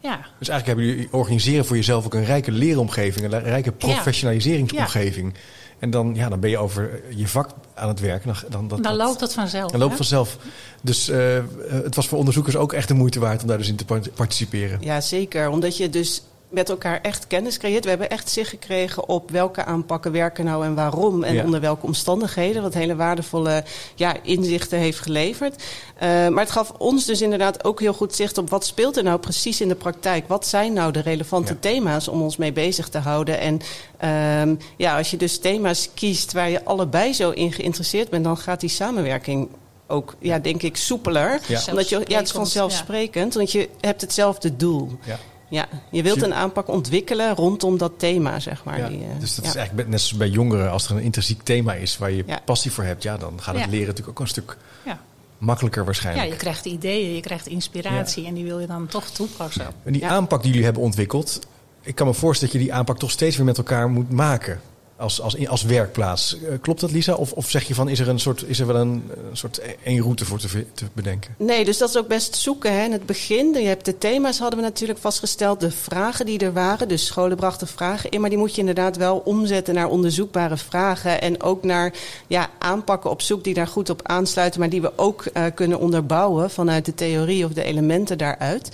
ja, 0.00 0.16
Dus 0.38 0.48
eigenlijk 0.48 0.66
hebben 0.66 0.84
jullie 0.84 1.08
organiseren 1.12 1.64
voor 1.64 1.76
jezelf 1.76 2.04
ook 2.04 2.14
een 2.14 2.24
rijke 2.24 2.52
leeromgeving, 2.52 3.32
een 3.32 3.42
rijke 3.42 3.72
professionaliseringsomgeving. 3.72 5.34
En 5.82 5.90
dan, 5.90 6.14
ja, 6.14 6.28
dan 6.28 6.40
ben 6.40 6.50
je 6.50 6.58
over 6.58 7.00
je 7.14 7.28
vak 7.28 7.50
aan 7.74 7.88
het 7.88 8.00
werken. 8.00 8.26
Dan, 8.26 8.36
dan, 8.50 8.68
dat, 8.68 8.82
dan 8.82 8.96
dat- 8.98 9.06
loopt 9.06 9.20
het 9.20 9.32
vanzelf. 9.32 9.70
dan 9.70 9.80
loopt 9.80 9.90
hè? 9.90 9.96
vanzelf. 9.96 10.36
Dus 10.82 11.08
eh, 11.08 11.38
het 11.68 11.94
was 11.94 12.08
voor 12.08 12.18
onderzoekers 12.18 12.56
ook 12.56 12.72
echt 12.72 12.88
de 12.88 12.94
moeite 12.94 13.20
waard 13.20 13.42
om 13.42 13.48
daar 13.48 13.58
dus 13.58 13.68
in 13.68 13.76
te 13.76 13.84
part- 13.84 14.14
participeren. 14.14 14.78
Ja, 14.80 15.00
zeker. 15.00 15.48
Omdat 15.48 15.76
je 15.76 15.90
dus 15.90 16.22
met 16.52 16.68
elkaar 16.68 17.00
echt 17.02 17.26
kennis 17.26 17.58
creëert. 17.58 17.84
We 17.84 17.90
hebben 17.90 18.10
echt 18.10 18.30
zicht 18.30 18.50
gekregen 18.50 19.08
op 19.08 19.30
welke 19.30 19.64
aanpakken 19.64 20.12
werken 20.12 20.44
nou 20.44 20.64
en 20.64 20.74
waarom. 20.74 21.22
En 21.24 21.34
Ja. 21.34 21.44
onder 21.44 21.60
welke 21.60 21.86
omstandigheden. 21.86 22.62
Wat 22.62 22.74
hele 22.74 22.96
waardevolle 22.96 23.64
ja, 23.94 24.16
inzichten 24.22 24.78
heeft 24.78 24.98
geleverd. 24.98 25.62
Eh, 25.96 26.08
maar 26.28 26.42
het 26.44 26.50
gaf 26.52 26.70
ons 26.78 27.04
dus 27.04 27.20
inderdaad 27.20 27.64
ook 27.64 27.80
heel 27.80 27.92
goed 27.92 28.14
zicht 28.14 28.38
op 28.38 28.50
wat 28.50 28.66
speelt 28.66 28.96
er 28.96 29.02
nou 29.02 29.18
precies 29.18 29.60
in 29.60 29.68
de 29.68 29.74
praktijk. 29.74 30.28
Wat 30.28 30.46
zijn 30.46 30.72
nou 30.72 30.92
de 30.92 31.00
relevante 31.00 31.52
Ja. 31.52 31.58
thema's 31.60 32.08
om 32.08 32.22
ons 32.22 32.36
mee 32.36 32.52
bezig 32.52 32.88
te 32.88 32.98
houden. 32.98 33.38
En 33.40 33.60
ehm, 33.98 34.54
ja, 34.76 34.96
als 34.96 35.10
je 35.10 35.16
dus 35.16 35.38
thema's 35.38 35.88
kiest 35.94 36.32
waar 36.32 36.50
je 36.50 36.64
allebei 36.64 37.12
zo 37.12 37.30
in 37.30 37.52
geïnteresseerd 37.52 38.10
bent, 38.10 38.24
dan 38.24 38.36
gaat 38.36 38.60
die 38.60 38.68
samenwerking 38.70 39.48
ook, 39.86 40.14
ja, 40.18 40.38
denk 40.38 40.62
ik, 40.62 40.76
soepeler. 40.76 41.40
Ja. 41.46 41.60
Omdat 41.70 41.88
je, 41.88 42.00
ja, 42.06 42.16
het 42.16 42.26
is 42.26 42.32
vanzelfsprekend, 42.32 43.34
want 43.34 43.52
je 43.52 43.68
hebt 43.80 44.00
hetzelfde 44.00 44.56
doel. 44.56 44.90
Ja. 45.04 45.18
Ja, 45.52 45.68
je 45.90 46.02
wilt 46.02 46.22
een 46.22 46.34
aanpak 46.34 46.68
ontwikkelen 46.68 47.34
rondom 47.34 47.78
dat 47.78 47.92
thema, 47.96 48.40
zeg 48.40 48.64
maar. 48.64 48.78
Ja, 48.78 48.88
Die, 48.88 48.98
eh, 48.98 49.06
dus 49.18 49.34
dat 49.34 49.44
ja. 49.44 49.50
is 49.50 49.56
eigenlijk 49.56 49.88
net 49.88 50.00
zoals 50.00 50.16
bij 50.18 50.28
jongeren. 50.28 50.70
Als 50.70 50.88
er 50.88 50.96
een 50.96 51.02
intrinsiek 51.02 51.42
thema 51.42 51.74
is 51.74 51.98
waar 51.98 52.10
je 52.10 52.22
Ja. 52.26 52.40
passie 52.44 52.70
voor 52.72 52.84
hebt, 52.84 53.02
ja, 53.02 53.16
dan 53.16 53.32
gaat 53.42 53.54
het 53.54 53.64
Ja. 53.64 53.70
leren 53.70 53.86
natuurlijk 53.86 54.08
ook 54.08 54.20
een 54.20 54.30
stuk 54.30 54.56
Ja. 54.84 54.98
makkelijker 55.38 55.80
ja, 55.80 55.86
waarschijnlijk. 55.86 56.28
je 56.30 56.36
krijgt 56.36 56.64
ideeën, 56.64 57.14
je 57.14 57.20
krijgt 57.20 57.46
inspiratie. 57.46 58.26
En 58.26 58.34
die 58.34 58.44
wil 58.44 58.58
je 58.60 58.66
dan 58.66 58.86
toch 58.86 59.10
toepassen. 59.10 59.66
En 59.84 59.92
die 59.92 60.02
Ja. 60.02 60.08
aanpak 60.08 60.40
die 60.40 60.50
jullie 60.50 60.64
hebben 60.64 60.82
ontwikkeld, 60.82 61.38
ik 61.82 61.94
kan 61.94 62.06
me 62.06 62.14
voorstellen 62.14 62.52
dat 62.52 62.62
je 62.62 62.68
die 62.68 62.76
aanpak 62.78 62.98
toch 62.98 63.10
steeds 63.10 63.36
weer 63.36 63.46
met 63.46 63.58
elkaar 63.58 63.88
moet 63.90 64.10
maken. 64.10 64.60
Als, 65.02 65.20
als, 65.20 65.48
als 65.48 65.62
werkplaats. 65.62 66.36
Eh, 66.36 66.54
Klopt 66.60 66.80
dat, 66.80 66.90
Lisa? 66.90 67.14
Of, 67.14 67.32
of 67.32 67.50
zeg 67.50 67.62
je 67.62 67.74
van, 67.74 67.88
is 67.88 68.00
er, 68.00 68.08
een 68.08 68.20
soort, 68.20 68.44
is 68.48 68.60
er 68.60 68.66
wel 68.66 68.76
een, 68.76 69.10
soort 69.32 69.60
één 69.82 70.00
route 70.00 70.24
voor 70.24 70.38
te, 70.38 70.48
te 70.74 70.84
bedenken? 70.92 71.34
Nee, 71.38 71.64
dus 71.64 71.78
dat 71.78 71.88
is 71.88 71.96
ook 71.96 72.08
best 72.08 72.36
zoeken. 72.36 72.72
Hè. 72.72 72.84
In 72.84 72.92
het 72.92 73.06
begin, 73.06 73.52
je 73.52 73.66
hebt 73.66 73.84
de 73.84 73.98
thema's 73.98 74.38
hadden 74.38 74.58
we 74.58 74.64
natuurlijk 74.64 74.98
vastgesteld. 74.98 75.60
De 75.60 75.70
vragen 75.70 76.26
die 76.26 76.38
er 76.38 76.52
waren, 76.52 76.88
dus 76.88 77.06
scholen 77.06 77.36
brachten 77.36 77.66
vragen 77.66 78.10
in. 78.10 78.20
Maar 78.20 78.30
die 78.30 78.38
moet 78.38 78.54
je 78.54 78.60
inderdaad 78.60 78.96
wel 78.96 79.16
omzetten 79.24 79.74
naar 79.74 79.88
onderzoekbare 79.88 80.56
vragen. 80.56 81.20
En 81.20 81.42
ook 81.42 81.64
naar 81.64 81.92
ja, 82.26 82.50
aanpakken 82.58 83.10
op 83.10 83.22
zoek 83.22 83.44
die 83.44 83.54
daar 83.54 83.66
goed 83.66 83.90
op 83.90 84.00
aansluiten. 84.08 84.60
Maar 84.60 84.70
die 84.70 84.82
we 84.82 84.92
ook 84.96 85.24
eh, 85.24 85.44
kunnen 85.54 85.78
onderbouwen 85.78 86.50
vanuit 86.50 86.84
de 86.84 86.94
theorie 86.94 87.44
of 87.44 87.52
de 87.52 87.64
elementen 87.64 88.18
daaruit. 88.18 88.70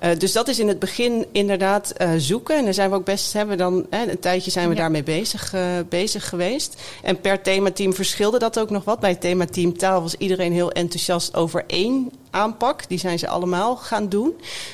Eh, 0.00 0.10
dus 0.18 0.32
dat 0.32 0.48
is 0.48 0.58
in 0.58 0.68
het 0.68 0.78
begin 0.78 1.26
inderdaad 1.32 1.90
eh, 1.90 2.10
zoeken. 2.16 2.56
En 2.56 2.64
daar 2.64 2.74
zijn 2.74 2.90
we 2.90 2.96
ook 2.96 3.04
best, 3.04 3.32
hebben 3.32 3.58
dan 3.58 3.86
hè, 3.90 4.10
een 4.10 4.18
tijdje 4.18 4.50
zijn 4.50 4.68
we 4.68 4.74
Ja. 4.74 4.80
daarmee 4.80 5.02
bezig, 5.02 5.54
eh, 5.54 5.62
bezig 5.88 6.28
geweest. 6.28 6.80
En 7.02 7.20
per 7.20 7.42
themateam 7.42 7.94
verschilde 7.94 8.38
dat 8.38 8.58
ook 8.58 8.70
nog 8.70 8.84
wat. 8.84 9.00
Bij 9.00 9.10
het 9.10 9.20
themateam 9.20 9.76
taal 9.78 10.02
was 10.02 10.14
iedereen 10.14 10.52
heel 10.52 10.72
enthousiast 10.72 11.34
over 11.34 11.64
één 11.66 12.10
aanpak. 12.30 12.88
Die 12.88 12.98
zijn 12.98 13.18
ze 13.18 13.28
allemaal 13.28 13.76
gaan 13.76 14.08
doen. 14.08 14.32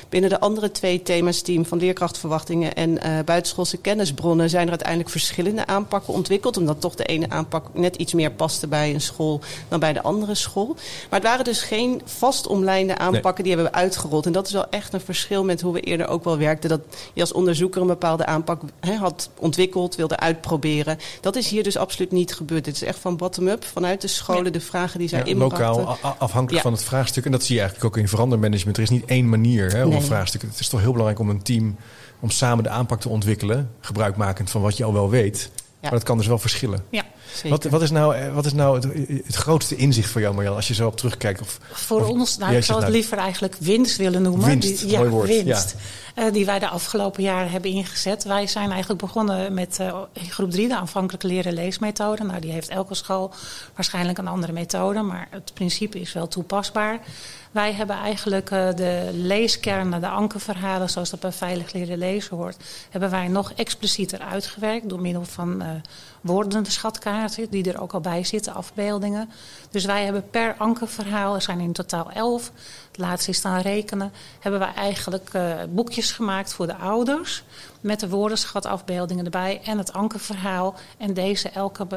Binnen 0.09 0.29
de 0.29 0.39
andere 0.39 0.71
twee 0.71 1.03
thema's, 1.03 1.41
team 1.41 1.65
van 1.65 1.77
leerkrachtverwachtingen 1.77 2.75
en 2.75 3.01
eh, 3.01 3.11
buitenschoolse 3.25 3.77
kennisbronnen, 3.77 4.49
zijn 4.49 4.63
er 4.63 4.69
uiteindelijk 4.69 5.09
verschillende 5.09 5.65
aanpakken 5.65 6.13
ontwikkeld. 6.13 6.57
Omdat 6.57 6.81
toch 6.81 6.95
de 6.95 7.03
ene 7.05 7.29
aanpak 7.29 7.65
net 7.73 7.95
iets 7.95 8.13
meer 8.13 8.31
paste 8.31 8.67
bij 8.67 8.93
een 8.93 9.01
school 9.01 9.41
dan 9.67 9.79
bij 9.79 9.93
de 9.93 10.01
andere 10.01 10.35
school. 10.35 10.75
Maar 11.09 11.19
het 11.19 11.29
waren 11.29 11.45
dus 11.45 11.61
geen 11.61 12.01
vast 12.05 12.47
omlijnde 12.47 12.97
aanpakken 12.97 13.43
die 13.43 13.53
hebben 13.53 13.71
we 13.71 13.77
uitgerold. 13.77 14.25
En 14.25 14.31
dat 14.31 14.47
is 14.47 14.53
wel 14.53 14.69
echt 14.69 14.93
een 14.93 15.01
verschil 15.01 15.43
met 15.43 15.61
hoe 15.61 15.73
we 15.73 15.79
eerder 15.79 16.07
ook 16.07 16.23
wel 16.23 16.37
werkten. 16.37 16.69
Dat 16.69 16.81
je 17.13 17.21
als 17.21 17.31
onderzoeker 17.33 17.81
een 17.81 17.87
bepaalde 17.87 18.25
aanpak 18.25 18.61
had 18.99 19.29
ontwikkeld, 19.39 19.95
wilde 19.95 20.17
uitproberen. 20.17 20.97
Dat 21.21 21.35
is 21.35 21.49
hier 21.49 21.63
dus 21.63 21.77
absoluut 21.77 22.11
niet 22.11 22.33
gebeurd. 22.33 22.65
Het 22.65 22.75
is 22.75 22.83
echt 22.83 22.99
van 22.99 23.17
bottom-up, 23.17 23.63
vanuit 23.65 24.01
de 24.01 24.07
scholen, 24.07 24.53
de 24.53 24.59
vragen 24.61 24.99
die 24.99 25.07
zij 25.07 25.19
Ja, 25.19 25.25
inbrachten. 25.25 25.67
lokaal, 25.67 25.97
afhankelijk 26.17 26.55
Ja. 26.55 26.61
van 26.61 26.71
het 26.71 26.83
vraagstuk. 26.83 27.25
En 27.25 27.31
dat 27.31 27.46
zie 27.47 27.55
je 27.55 27.61
eigenlijk 27.61 27.95
ook 27.95 28.01
in 28.01 28.07
verandermanagement. 28.09 28.77
Er 28.77 28.83
is 28.83 28.89
niet 28.89 29.05
één 29.05 29.29
manier 29.29 29.71
hè, 29.71 29.83
om 29.83 29.89
Nee. 29.89 29.97
een 29.97 30.03
vraagstuk. 30.05 30.41
Het 30.41 30.59
is 30.59 30.67
toch 30.67 30.79
heel 30.79 30.91
belangrijk 30.91 31.19
om 31.19 31.29
een 31.29 31.41
team, 31.43 31.75
om 32.19 32.29
samen 32.29 32.63
de 32.63 32.69
aanpak 32.69 32.99
te 33.01 33.09
ontwikkelen. 33.09 33.69
Gebruikmakend 33.79 34.49
van 34.49 34.61
wat 34.61 34.77
je 34.77 34.83
al 34.83 34.93
wel 34.93 35.09
weet. 35.09 35.49
Maar 35.81 35.91
dat 35.91 36.03
kan 36.03 36.17
dus 36.17 36.27
wel 36.27 36.39
verschillen. 36.39 36.83
Ja. 36.89 37.03
Wat, 37.43 37.63
wat 37.63 37.81
is 37.81 37.91
nou, 37.91 38.15
eh, 38.15 38.33
wat 38.33 38.45
is 38.45 38.53
nou 38.53 38.75
het, 38.75 39.09
het 39.25 39.35
grootste 39.35 39.75
inzicht 39.75 40.09
voor 40.09 40.21
jou, 40.21 40.35
Marjan, 40.35 40.55
als 40.55 40.67
je 40.67 40.73
zo 40.73 40.87
op 40.87 40.97
terugkijkt? 40.97 41.41
Of, 41.41 41.59
Voor 41.71 42.01
of- 42.01 42.07
ons, 42.07 42.37
nou, 42.37 42.55
ik 42.55 42.63
zou 42.63 42.79
het 42.79 42.87
nou- 42.87 42.99
liever 42.99 43.17
eigenlijk 43.17 43.55
winst 43.59 43.97
willen 43.97 44.21
noemen. 44.21 44.45
Winst, 44.47 44.79
die, 44.79 44.89
ja, 44.89 44.97
mooi 44.99 45.09
woord, 45.09 45.27
winst. 45.27 45.75
Eh, 46.15 46.31
die 46.31 46.45
wij 46.45 46.59
de 46.59 46.67
afgelopen 46.67 47.23
jaren 47.23 47.51
hebben 47.51 47.71
ingezet. 47.71 48.23
Wij 48.23 48.47
zijn 48.47 48.69
eigenlijk 48.71 49.01
begonnen 49.01 49.53
met 49.53 49.79
eh, 49.79 50.01
in 50.13 50.29
groep 50.31 50.51
3 50.51 50.67
de 50.67 50.75
aanvankelijke 50.75 51.27
leren 51.27 51.53
leesmethode. 51.53 52.23
Nou, 52.23 52.39
die 52.39 52.51
heeft 52.51 52.69
elke 52.69 52.95
school 52.95 53.33
waarschijnlijk 53.75 54.17
een 54.17 54.27
andere 54.27 54.53
methode, 54.53 55.01
maar 55.01 55.27
het 55.31 55.51
principe 55.53 55.99
is 55.99 56.13
wel 56.13 56.27
toepasbaar. 56.27 56.99
Wij 57.51 57.73
hebben 57.73 57.95
eigenlijk 57.95 58.51
eh, 58.51 58.75
de 58.75 59.09
leeskernen, 59.13 60.01
de 60.01 60.09
ankerverhalen, 60.09 60.89
zoals 60.89 61.09
dat 61.09 61.19
bij 61.19 61.31
veilig 61.31 61.73
leren 61.73 61.97
lezen 61.97 62.37
hoort, 62.37 62.57
hebben 62.89 63.09
wij 63.09 63.27
nog 63.27 63.53
explicieter 63.53 64.19
uitgewerkt 64.19 64.89
door 64.89 65.01
middel 65.01 65.25
van 65.25 65.61
eh 65.61 65.69
wordende 66.27 66.69
schatkaarten, 66.69 67.49
die 67.49 67.71
er 67.71 67.81
ook 67.81 67.93
al 67.93 67.99
bij 67.99 68.23
zitten, 68.23 68.53
afbeeldingen. 68.53 69.29
Dus 69.71 69.85
wij 69.85 70.03
hebben 70.03 70.29
per 70.29 70.55
ankerverhaal, 70.57 71.35
er 71.35 71.41
zijn 71.41 71.59
in 71.59 71.73
totaal 71.73 72.11
elf, 72.11 72.51
het 72.87 72.97
laatste 72.97 73.29
is 73.29 73.41
dan 73.41 73.57
rekenen, 73.57 74.11
hebben 74.39 74.59
wij 74.59 74.73
eigenlijk 74.73 75.29
eh, 75.31 75.53
boekjes 75.69 76.11
gemaakt 76.11 76.53
voor 76.53 76.67
de 76.67 76.75
ouders 76.75 77.43
met 77.81 77.99
de 77.99 78.09
woordenschatafbeeldingen 78.09 79.25
erbij 79.25 79.61
en 79.63 79.77
het 79.77 79.93
ankerverhaal. 79.93 80.75
En 80.97 81.13
deze 81.13 81.49
elke 81.49 81.87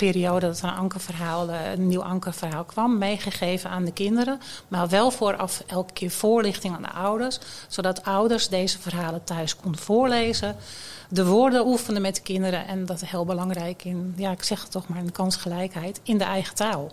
periode 0.00 0.46
dat 0.46 0.58
er 0.58 0.68
een 0.68 0.74
ankerverhaal, 0.74 1.50
eh, 1.50 1.72
een 1.72 1.88
nieuw 1.88 2.02
ankerverhaal 2.02 2.64
kwam, 2.64 2.98
meegegeven 2.98 3.70
aan 3.70 3.84
de 3.84 3.92
kinderen. 3.92 4.40
Maar 4.68 4.88
wel 4.88 5.10
vooraf 5.10 5.62
elke 5.66 5.92
keer 5.92 6.10
voorlichting 6.10 6.74
aan 6.74 6.82
de 6.82 6.90
ouders. 6.90 7.38
Zodat 7.68 8.04
ouders 8.04 8.48
deze 8.48 8.78
verhalen 8.78 9.24
thuis 9.24 9.56
konden 9.56 9.80
voorlezen. 9.80 10.56
De 11.08 11.26
woorden 11.26 11.66
oefenen 11.66 12.02
met 12.02 12.14
de 12.14 12.22
kinderen. 12.22 12.66
En 12.66 12.86
dat 12.86 13.02
is 13.02 13.10
heel 13.10 13.24
belangrijk 13.24 13.84
in, 13.84 14.14
ja, 14.16 14.30
ik 14.30 14.42
zeg 14.42 14.62
het 14.62 14.70
toch 14.70 14.88
maar, 14.88 14.98
in 14.98 15.06
de 15.06 15.12
kansgelijkheid, 15.12 16.00
in 16.02 16.18
de 16.18 16.24
eigen 16.24 16.54
taal. 16.54 16.90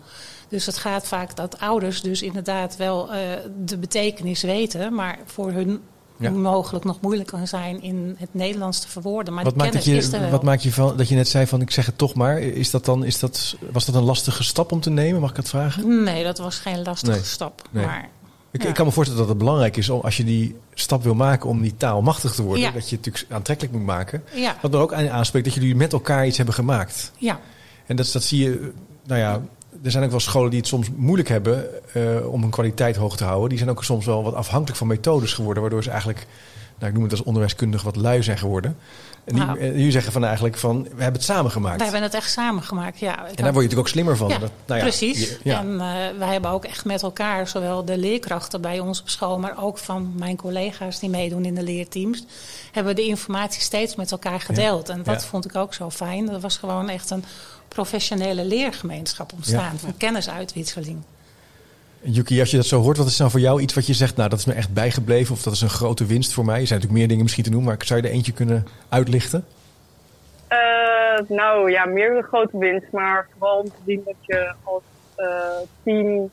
Dus 0.50 0.66
het 0.66 0.78
gaat 0.78 1.08
vaak 1.08 1.36
dat 1.36 1.60
ouders 1.60 2.02
dus 2.02 2.22
inderdaad 2.22 2.76
wel 2.76 3.14
eh, 3.14 3.20
de 3.66 3.78
betekenis 3.78 4.42
weten, 4.42 4.94
maar 4.94 5.20
voor 5.26 5.52
hun 5.52 5.82
Ja. 6.20 6.30
mogelijk 6.32 6.86
nog 6.86 7.02
moeilijk 7.02 7.30
kan 7.30 7.48
zijn 7.48 7.82
in 7.82 8.16
het 8.18 8.30
Nederlands 8.34 8.80
te 8.80 8.88
verwoorden. 8.88 9.34
Maar 9.34 9.44
wat 9.44 9.56
maakt, 9.56 9.70
kennis 9.84 10.12
er 10.14 10.24
je, 10.26 10.30
wat 10.30 10.44
maakt 10.44 10.64
je 10.64 10.72
van 10.74 10.98
dat 10.98 11.10
je 11.10 11.16
net 11.16 11.28
zei 11.28 11.48
van 11.48 11.62
ik 11.62 11.72
zeg 11.72 11.86
het 11.86 11.98
toch 11.98 12.14
maar? 12.14 12.40
Is 12.40 12.72
dat 12.72 12.86
dan, 12.86 13.06
is 13.06 13.20
dat, 13.20 13.56
was 13.72 13.86
dat 13.86 13.96
een 13.96 14.04
lastige 14.04 14.44
stap 14.44 14.72
om 14.72 14.80
te 14.80 14.90
nemen? 14.90 15.22
Mag 15.22 15.30
ik 15.30 15.36
dat 15.36 15.50
vragen? 15.50 16.04
Nee, 16.04 16.24
dat 16.24 16.38
was 16.38 16.58
geen 16.60 16.82
lastige 16.84 17.12
Nee. 17.18 17.24
stap. 17.26 17.62
Nee. 17.72 17.86
Maar 17.86 18.10
Ik, 18.52 18.62
Ja. 18.64 18.70
ik 18.70 18.76
kan 18.76 18.86
me 18.86 18.92
voorstellen 18.92 19.22
dat 19.22 19.30
het 19.32 19.44
belangrijk 19.44 19.78
is 19.78 19.90
om, 19.90 20.02
als 20.02 20.18
je 20.18 20.24
die 20.24 20.56
stap 20.74 21.04
wil 21.04 21.16
maken 21.16 21.50
om 21.50 21.62
die 21.62 21.76
taal 21.78 22.02
machtig 22.02 22.34
te 22.36 22.44
worden, 22.44 22.64
Ja. 22.64 22.72
dat 22.72 22.90
je 22.90 22.96
het 22.96 23.06
natuurlijk 23.06 23.34
aantrekkelijk 23.34 23.76
moet 23.76 23.86
maken. 23.86 24.24
ja, 24.34 24.56
Wat 24.62 24.74
er 24.74 24.80
ook 24.80 24.94
aan 24.94 25.10
aanspreekt 25.10 25.46
dat 25.46 25.54
jullie 25.54 25.76
met 25.76 25.94
elkaar 25.94 26.28
iets 26.28 26.38
hebben 26.38 26.56
gemaakt. 26.56 27.12
ja, 27.18 27.40
En 27.86 27.96
dat, 27.96 28.10
dat 28.12 28.24
zie 28.24 28.44
je, 28.44 28.72
nou 29.06 29.20
ja, 29.20 29.42
er 29.84 29.92
zijn 29.92 30.04
ook 30.04 30.10
wel 30.10 30.20
scholen 30.20 30.50
die 30.50 30.60
het 30.60 30.68
soms 30.68 30.88
moeilijk 30.96 31.30
hebben 31.30 31.66
eh, 31.94 32.32
om 32.34 32.42
hun 32.42 32.50
kwaliteit 32.50 32.96
hoog 32.96 33.18
te 33.18 33.24
houden. 33.24 33.50
Die 33.50 33.58
zijn 33.58 33.70
ook 33.70 33.84
soms 33.84 34.06
wel 34.06 34.24
wat 34.24 34.34
afhankelijk 34.34 34.78
van 34.78 34.88
methodes 34.88 35.34
geworden, 35.34 35.62
waardoor 35.62 35.84
ze 35.84 35.90
eigenlijk, 35.90 36.28
nou, 36.78 36.88
ik 36.90 36.94
noem 36.94 37.04
het 37.04 37.12
als 37.12 37.24
onderwijskundig, 37.24 37.82
wat 37.84 37.96
lui 37.96 38.24
zijn 38.24 38.38
geworden. 38.38 38.78
En 39.26 39.36
die, 39.36 39.44
Nou. 39.46 39.60
eh, 39.60 39.72
jullie 39.76 39.92
zeggen 39.92 40.12
van 40.12 40.24
eigenlijk 40.26 40.58
van, 40.58 40.84
we 40.84 40.90
hebben 40.90 41.14
het 41.14 41.24
samen 41.24 41.52
gemaakt. 41.52 41.76
wij 41.76 41.86
hebben 41.86 42.04
het 42.04 42.14
echt 42.14 42.32
samen 42.32 42.64
gemaakt. 42.64 43.00
Ja, 43.00 43.18
En 43.18 43.24
daar 43.24 43.28
word 43.36 43.38
je 43.38 43.52
natuurlijk 43.54 43.80
ook 43.80 43.88
slimmer 43.88 44.18
van. 44.18 44.28
Ja, 44.30 44.38
Dat- 44.38 44.52
nou 44.66 44.80
ja, 44.80 44.86
precies. 44.86 45.20
je- 45.20 45.40
ja. 45.44 45.60
En 45.60 45.72
eh, 45.72 46.18
wij 46.20 46.32
hebben 46.32 46.52
ook 46.52 46.66
echt 46.66 46.86
met 46.86 47.02
elkaar, 47.04 47.48
zowel 47.48 47.86
de 47.86 47.98
leerkrachten 47.98 48.62
bij 48.62 48.80
ons 48.80 49.02
op 49.02 49.10
school, 49.10 49.40
maar 49.40 49.64
ook 49.64 49.78
van 49.78 50.14
mijn 50.18 50.36
collega's 50.36 51.00
die 51.00 51.10
meedoen 51.10 51.46
in 51.46 51.56
de 51.56 51.64
leerteams, 51.64 52.26
hebben 52.72 52.96
we 52.96 53.02
de 53.02 53.08
informatie 53.08 53.62
steeds 53.62 53.96
met 53.96 54.12
elkaar 54.12 54.40
gedeeld. 54.42 54.90
En 54.90 55.04
dat 55.04 55.26
vond 55.26 55.46
ik 55.46 55.56
ook 55.56 55.74
zo 55.74 55.90
fijn. 55.90 56.30
Er 56.30 56.40
was 56.40 56.58
gewoon 56.58 56.90
echt 56.90 57.10
een 57.10 57.24
professionele 57.82 58.46
leergemeenschap 58.46 59.34
ontstaan, 59.34 59.72
Ja. 59.74 59.78
van 59.78 59.98
kennisuitwisseling. 59.98 60.98
Yuki, 62.02 62.40
als 62.40 62.52
je 62.52 62.58
dat 62.58 62.66
zo 62.66 62.82
hoort, 62.82 62.98
wat 62.98 63.08
is 63.08 63.18
nou 63.18 63.32
voor 63.32 63.40
jou 63.40 63.62
iets 63.62 63.74
wat 63.74 63.88
je 63.88 63.94
zegt, 63.94 64.16
nou 64.16 64.30
dat 64.30 64.40
is 64.40 64.46
me 64.46 64.54
echt 64.54 64.74
bijgebleven 64.74 65.34
of 65.36 65.42
dat 65.44 65.54
is 65.54 65.62
een 65.62 65.70
grote 65.70 66.06
winst 66.06 66.34
voor 66.34 66.46
mij? 66.46 66.60
Er 66.60 66.68
zijn 66.68 66.80
natuurlijk 66.80 67.00
meer 67.00 67.08
dingen 67.08 67.24
misschien 67.24 67.44
te 67.44 67.50
noemen, 67.50 67.70
maar 67.70 67.86
zou 67.86 68.02
je 68.02 68.08
er 68.08 68.14
eentje 68.14 68.32
kunnen 68.32 68.68
uitlichten? 68.90 69.46
Eh, 70.48 70.58
nou 71.28 71.72
ja, 71.72 71.86
meer 71.86 72.18
een 72.18 72.24
grote 72.24 72.58
winst, 72.58 72.92
maar 72.92 73.28
vooral 73.38 73.60
om 73.60 73.66
te 73.70 73.82
zien 73.86 74.02
dat 74.06 74.16
je 74.22 74.54
als 74.64 74.82
eh, 75.16 75.28
team 75.84 76.30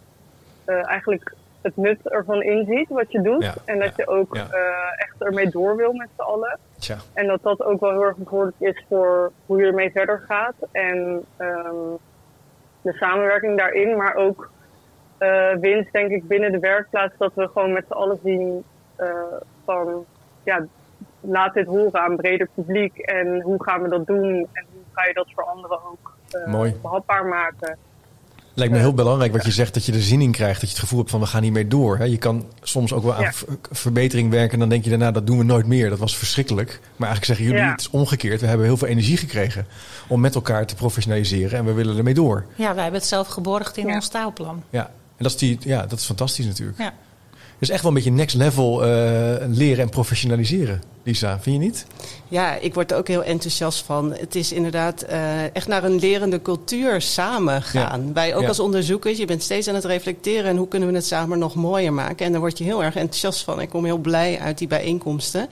eh, 0.65 0.89
eigenlijk 0.89 1.35
het 1.65 1.77
nut 1.77 2.09
ervan 2.09 2.43
inziet 2.43 2.89
wat 2.89 3.13
je 3.13 3.21
doet. 3.21 3.43
Ja, 3.43 3.55
en 3.65 3.79
dat 3.79 3.89
ja, 3.89 3.93
je 3.97 4.07
ook 4.07 4.37
ja. 4.37 4.47
eh, 4.51 5.03
echt 5.03 5.15
ermee 5.19 5.51
door 5.51 5.77
wil 5.77 5.93
met 5.93 6.09
z'n 6.17 6.23
allen. 6.23 6.59
Tja. 6.79 6.97
En 7.13 7.27
dat 7.27 7.43
dat 7.43 7.63
ook 7.63 7.81
wel 7.81 7.91
heel 7.91 8.05
erg 8.05 8.17
bevorderlijk 8.17 8.77
is 8.77 8.85
voor 8.89 9.33
hoe 9.47 9.61
je 9.61 9.67
ermee 9.67 9.91
verder 9.91 10.25
gaat. 10.29 10.55
En 10.73 11.25
ehm, 11.37 11.77
de 12.83 12.93
samenwerking 12.93 13.59
daarin, 13.59 13.97
maar 13.97 14.15
ook 14.15 14.51
eh, 15.19 15.55
winst 15.61 15.93
denk 15.93 16.11
ik 16.11 16.29
binnen 16.29 16.53
de 16.53 16.59
werkplaats. 16.59 17.15
Dat 17.19 17.35
we 17.35 17.49
gewoon 17.49 17.73
met 17.73 17.85
z'n 17.87 17.93
allen 17.93 18.19
zien 18.23 18.65
eh, 18.97 19.09
van 19.65 20.05
ja, 20.43 20.67
laat 21.21 21.55
dit 21.55 21.67
horen 21.67 22.01
aan 22.01 22.17
breder 22.17 22.49
publiek. 22.55 22.99
En 22.99 23.41
hoe 23.41 23.63
gaan 23.63 23.83
we 23.83 23.89
dat 23.89 24.07
doen 24.07 24.49
en 24.53 24.67
hoe 24.73 24.83
ga 24.93 25.07
je 25.07 25.15
dat 25.15 25.31
voor 25.35 25.45
anderen 25.45 25.79
ook 25.91 26.17
eh, 26.31 26.81
behapbaar 26.83 27.27
maken. 27.27 27.79
Lijkt 28.57 28.73
me 28.73 28.79
heel 28.79 28.95
belangrijk 28.95 29.33
wat 29.33 29.45
je 29.45 29.51
zegt, 29.51 29.75
dat 29.75 29.85
je 29.85 29.93
er 29.93 30.03
zin 30.03 30.21
in 30.21 30.31
krijgt. 30.33 30.61
Dat 30.61 30.69
je 30.69 30.75
het 30.75 30.85
gevoel 30.85 30.99
hebt 30.99 31.11
van 31.11 31.21
we 31.21 31.27
gaan 31.27 31.43
hiermee 31.43 31.67
door. 31.69 31.99
Hè? 31.99 32.05
Je 32.05 32.17
kan 32.19 32.45
soms 32.63 32.93
ook 32.93 33.03
wel 33.03 33.15
aan 33.15 33.33
verbetering 33.73 34.31
werken. 34.31 34.53
En 34.53 34.59
dan 34.59 34.69
denk 34.69 34.85
je 34.85 34.91
daarna, 34.91 35.11
dat 35.11 35.27
doen 35.27 35.39
we 35.39 35.45
nooit 35.45 35.67
meer. 35.67 35.91
Dat 35.91 35.99
was 35.99 36.17
verschrikkelijk. 36.17 36.69
Maar 36.97 37.09
eigenlijk 37.09 37.25
zeggen 37.25 37.45
jullie, 37.45 37.61
Ja. 37.61 37.71
het 37.71 37.81
is 37.81 37.91
omgekeerd. 37.91 38.41
We 38.41 38.47
hebben 38.47 38.67
heel 38.67 38.77
veel 38.77 38.89
energie 38.89 39.17
gekregen 39.17 39.67
om 40.07 40.21
met 40.21 40.35
elkaar 40.35 40.67
te 40.67 40.75
professionaliseren. 40.75 41.59
En 41.59 41.65
we 41.65 41.73
willen 41.73 41.97
ermee 41.97 42.15
door. 42.15 42.45
Ja, 42.55 42.75
wij 42.75 42.83
hebben 42.83 43.01
het 43.01 43.09
zelf 43.09 43.29
geborgd 43.29 43.77
in 43.77 43.87
Ja. 43.87 43.95
ons 43.95 44.09
taalplan. 44.09 44.63
Ja, 44.71 44.87
en 44.87 44.93
dat 45.25 45.31
is, 45.33 45.37
die, 45.37 45.59
ja, 45.61 45.87
dat 45.87 45.99
is 45.99 46.05
fantastisch 46.05 46.47
natuurlijk. 46.47 46.79
Ja. 46.79 46.93
Dus 47.59 47.71
echt 47.71 47.83
wel 47.83 47.91
een 47.91 47.97
beetje 47.97 48.11
next 48.13 48.37
level 48.37 48.85
eh, 48.85 48.89
leren 49.49 49.83
en 49.85 49.89
professionaliseren. 49.89 50.83
Lisa, 51.03 51.39
vind 51.41 51.57
je 51.57 51.63
niet? 51.63 51.87
Ja, 52.29 52.55
ik 52.55 52.75
word 52.75 52.91
er 52.91 52.97
ook 52.97 53.09
heel 53.09 53.23
enthousiast 53.25 53.85
van. 53.85 54.15
Het 54.15 54.35
is 54.35 54.53
inderdaad 54.53 55.03
eh, 55.03 55.55
echt 55.55 55.69
naar 55.69 55.85
een 55.85 55.99
lerende 55.99 56.43
cultuur 56.43 57.01
samen 57.01 57.63
gaan. 57.63 58.13
Wij 58.13 58.35
ook 58.35 58.43
Ja. 58.43 58.49
als 58.49 58.61
onderzoekers, 58.61 59.19
je 59.19 59.25
bent 59.25 59.43
steeds 59.43 59.69
aan 59.69 59.75
het 59.75 59.85
reflecteren... 59.85 60.51
en 60.51 60.57
hoe 60.57 60.69
kunnen 60.69 60.89
we 60.89 60.95
het 60.95 61.07
samen 61.07 61.39
nog 61.39 61.55
mooier 61.55 61.93
maken. 61.93 62.27
En 62.27 62.33
daar 62.33 62.41
word 62.41 62.59
je 62.59 62.65
heel 62.65 62.83
erg 62.85 62.95
enthousiast 62.97 63.43
van. 63.45 63.61
Ik 63.61 63.69
kom 63.69 63.85
heel 63.85 63.99
blij 63.99 64.39
uit 64.41 64.59
die 64.59 64.69
bijeenkomsten. 64.69 65.49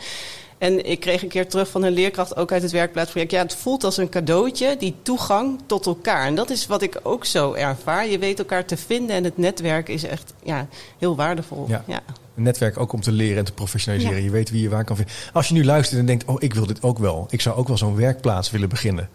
En 0.62 0.86
ik 0.90 1.00
kreeg 1.00 1.22
een 1.22 1.28
keer 1.28 1.48
terug 1.48 1.68
van 1.68 1.82
een 1.82 1.92
leerkracht, 1.92 2.36
ook 2.36 2.52
uit 2.52 2.62
het 2.62 2.70
werkplaatsproject... 2.70 3.32
ja, 3.32 3.42
het 3.42 3.54
voelt 3.54 3.84
als 3.84 3.96
een 3.96 4.08
cadeautje, 4.08 4.76
die 4.78 4.94
toegang 5.02 5.60
tot 5.66 5.86
elkaar. 5.86 6.26
En 6.26 6.34
dat 6.34 6.50
is 6.50 6.66
wat 6.66 6.82
ik 6.82 7.00
ook 7.02 7.24
zo 7.24 7.52
ervaar. 7.52 8.06
Je 8.06 8.18
weet 8.18 8.38
elkaar 8.38 8.64
te 8.64 8.76
vinden 8.76 9.16
en 9.16 9.24
het 9.24 9.38
netwerk 9.38 9.88
is 9.88 10.04
echt 10.04 10.34
ja, 10.42 10.68
heel 10.98 11.16
waardevol. 11.16 11.66
Ja. 11.68 11.84
ja. 11.86 12.02
Een 12.36 12.42
netwerk 12.42 12.78
ook 12.78 12.92
om 12.92 13.00
te 13.00 13.12
leren 13.12 13.38
en 13.38 13.44
te 13.44 13.52
professionaliseren. 13.52 14.18
Ja. 14.18 14.24
Je 14.24 14.30
weet 14.30 14.50
wie 14.50 14.62
je 14.62 14.68
waar 14.68 14.84
kan 14.84 14.96
vinden. 14.96 15.14
Als 15.32 15.48
je 15.48 15.54
nu 15.54 15.64
luistert 15.64 16.00
en 16.00 16.06
denkt, 16.06 16.24
oh, 16.24 16.36
ik 16.38 16.54
wil 16.54 16.66
dit 16.66 16.82
ook 16.82 16.98
wel. 16.98 17.26
Ik 17.30 17.40
zou 17.40 17.56
ook 17.56 17.68
wel 17.68 17.76
zo'n 17.76 17.96
werkplaats 17.96 18.50
willen 18.50 18.68
beginnen. 18.68 19.08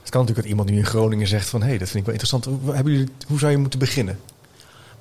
Het 0.00 0.10
kan 0.10 0.20
natuurlijk 0.20 0.36
dat 0.36 0.46
iemand 0.46 0.70
nu 0.70 0.76
in 0.76 0.86
Groningen 0.86 1.26
zegt 1.26 1.48
van... 1.48 1.62
hé, 1.62 1.68
hey, 1.68 1.78
dat 1.78 1.88
vind 1.88 2.06
ik 2.06 2.12
wel 2.12 2.20
interessant. 2.20 2.44
Hoe, 2.44 2.74
hebben 2.74 2.92
jullie, 2.92 3.08
hoe 3.26 3.38
zou 3.38 3.52
je 3.52 3.58
moeten 3.58 3.78
beginnen? 3.78 4.18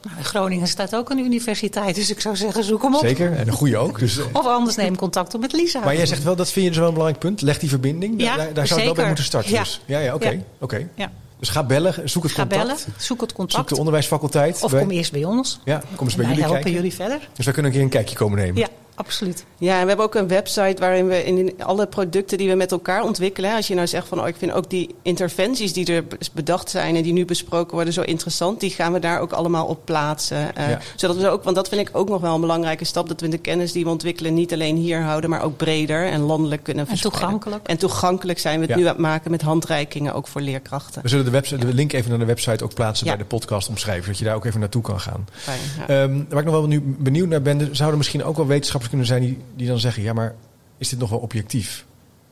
Nou, 0.03 0.17
in 0.17 0.23
Groningen 0.25 0.67
staat 0.67 0.95
ook 0.95 1.09
een 1.09 1.17
universiteit, 1.19 1.95
dus 1.95 2.09
ik 2.09 2.19
zou 2.21 2.35
zeggen 2.35 2.63
zoek 2.63 2.81
hem 2.83 2.95
op. 2.95 3.01
Zeker, 3.01 3.33
en 3.33 3.47
een 3.47 3.53
goede 3.53 3.77
ook. 3.77 3.99
Dus, 3.99 4.17
eh, 4.17 4.25
Of 4.33 4.45
anders 4.45 4.75
neem 4.75 4.95
contact 4.95 5.33
op 5.33 5.41
met 5.41 5.53
Lisa. 5.53 5.79
maar 5.79 5.95
jij 5.95 6.05
zegt 6.05 6.23
wel, 6.23 6.35
dat 6.35 6.51
vind 6.51 6.63
je 6.65 6.69
dus 6.71 6.79
wel 6.79 6.87
een 6.87 6.93
belangrijk 6.93 7.23
punt. 7.23 7.41
Leg 7.41 7.59
die 7.59 7.69
verbinding. 7.69 8.21
Ja, 8.21 8.35
daar 8.37 8.53
daar 8.53 8.67
zou 8.67 8.79
het 8.79 8.85
wel 8.87 8.97
bij 8.97 9.05
moeten 9.07 9.23
starten. 9.23 9.51
Ja. 9.51 9.59
Dus. 9.59 9.81
Ja, 9.85 9.99
ja, 9.99 10.13
oké. 10.13 10.29
Ja. 10.29 10.37
oké. 10.59 10.87
Ja. 10.95 11.11
Dus 11.39 11.49
ga 11.49 11.63
bellen, 11.63 12.09
zoek 12.09 12.23
het 12.23 12.31
Ga 12.31 12.39
contact. 12.41 12.61
bellen, 12.61 12.77
zoek 12.97 13.21
het 13.21 13.29
Zoek 13.29 13.37
contact. 13.37 13.69
de 13.69 13.77
onderwijsfaculteit. 13.77 14.63
Of 14.63 14.71
kom 14.77 14.89
eerst 14.89 15.11
bij 15.11 15.23
ons. 15.23 15.59
Ja, 15.65 15.77
kom 15.77 15.87
eens 15.87 15.99
En 15.99 16.05
bij 16.05 16.15
wij 16.17 16.25
jullie 16.25 16.41
helpen 16.41 16.53
kijken. 16.53 16.71
jullie 16.71 16.93
verder. 16.93 17.29
Dus 17.35 17.45
wij 17.45 17.53
kunnen 17.53 17.71
een 17.71 17.77
keer 17.77 17.85
een 17.85 17.93
kijkje 17.93 18.15
komen 18.15 18.37
nemen. 18.39 18.55
Ja, 18.61 18.67
absoluut. 19.05 19.45
Ja, 19.57 19.75
en 19.75 19.81
we 19.81 19.87
hebben 19.87 20.05
ook 20.05 20.15
een 20.15 20.27
website 20.27 20.75
waarin 20.79 21.07
we 21.07 21.23
in 21.25 21.53
alle 21.63 21.87
producten 21.87 22.37
die 22.37 22.49
we 22.49 22.55
met 22.55 22.71
elkaar 22.71 23.03
ontwikkelen. 23.03 23.55
Als 23.55 23.67
je 23.67 23.73
nou 23.75 23.87
zegt 23.87 24.07
van 24.07 24.21
oh, 24.21 24.27
ik 24.27 24.35
vind 24.37 24.51
ook 24.51 24.69
die 24.69 24.95
interventies 25.01 25.73
die 25.73 25.93
er 25.93 26.03
bedacht 26.33 26.69
zijn 26.69 26.95
en 26.95 27.03
die 27.03 27.13
nu 27.13 27.25
besproken 27.25 27.73
worden 27.73 27.93
zo 27.93 28.01
interessant, 28.01 28.59
die 28.59 28.69
gaan 28.69 28.93
we 28.93 28.99
daar 28.99 29.19
ook 29.19 29.31
allemaal 29.31 29.65
op 29.65 29.85
plaatsen. 29.85 30.55
Eh, 30.55 30.69
Ja. 30.69 30.79
Zodat 30.95 31.15
we 31.17 31.29
ook, 31.29 31.43
want 31.43 31.55
dat 31.55 31.69
vind 31.69 31.81
ik 31.89 31.97
ook 31.97 32.09
nog 32.09 32.21
wel 32.21 32.35
een 32.35 32.41
belangrijke 32.41 32.85
stap, 32.85 33.07
dat 33.07 33.21
we 33.21 33.27
de 33.27 33.37
kennis 33.37 33.71
die 33.71 33.83
we 33.83 33.89
ontwikkelen 33.89 34.33
niet 34.33 34.53
alleen 34.53 34.75
hier 34.75 35.01
houden, 35.01 35.29
maar 35.29 35.41
ook 35.43 35.57
breder 35.57 36.05
en 36.07 36.19
landelijk 36.21 36.63
kunnen 36.63 36.83
En 36.83 36.89
verspreiden. 36.89 37.21
toegankelijk. 37.21 37.67
En 37.67 37.77
toegankelijk 37.77 38.39
zijn 38.39 38.55
we 38.59 38.61
het 38.65 38.69
Ja. 38.69 38.75
nu 38.75 38.83
aan 38.83 38.89
het 38.89 38.97
maken 38.97 39.31
met 39.31 39.41
handreikingen 39.41 40.13
ook 40.13 40.27
voor 40.27 40.41
leerkrachten. 40.41 41.01
We 41.01 41.07
zullen 41.09 41.25
de, 41.25 41.31
website, 41.31 41.65
de 41.65 41.73
link 41.73 41.93
even 41.93 42.09
naar 42.09 42.19
de 42.19 42.25
website 42.25 42.63
ook 42.63 42.73
plaatsen 42.73 43.05
Ja. 43.07 43.11
bij 43.15 43.21
de 43.21 43.27
podcast 43.27 43.69
omschrijven. 43.69 44.03
Zodat 44.03 44.19
je 44.19 44.25
daar 44.25 44.35
ook 44.35 44.45
even 44.45 44.59
naartoe 44.59 44.81
kan 44.81 44.99
gaan. 44.99 45.27
Fijn, 45.31 45.59
ja. 45.77 45.87
Ehm, 46.03 46.19
waar 46.29 46.39
ik 46.39 46.45
nog 46.45 46.53
wel 46.53 46.67
nu 46.67 46.81
benieuwd 46.99 47.27
naar 47.27 47.41
ben, 47.41 47.59
er 47.59 47.75
zouden 47.75 47.97
misschien 47.97 48.23
ook 48.23 48.37
wel 48.37 48.47
wetenschappers 48.47 48.90
kunnen 48.91 49.07
zijn 49.07 49.21
die, 49.21 49.37
die 49.55 49.67
dan 49.67 49.79
zeggen: 49.79 50.03
ja, 50.03 50.13
maar 50.13 50.35
is 50.77 50.89
dit 50.89 50.99
nog 50.99 51.09
wel 51.09 51.19
objectief? 51.19 51.85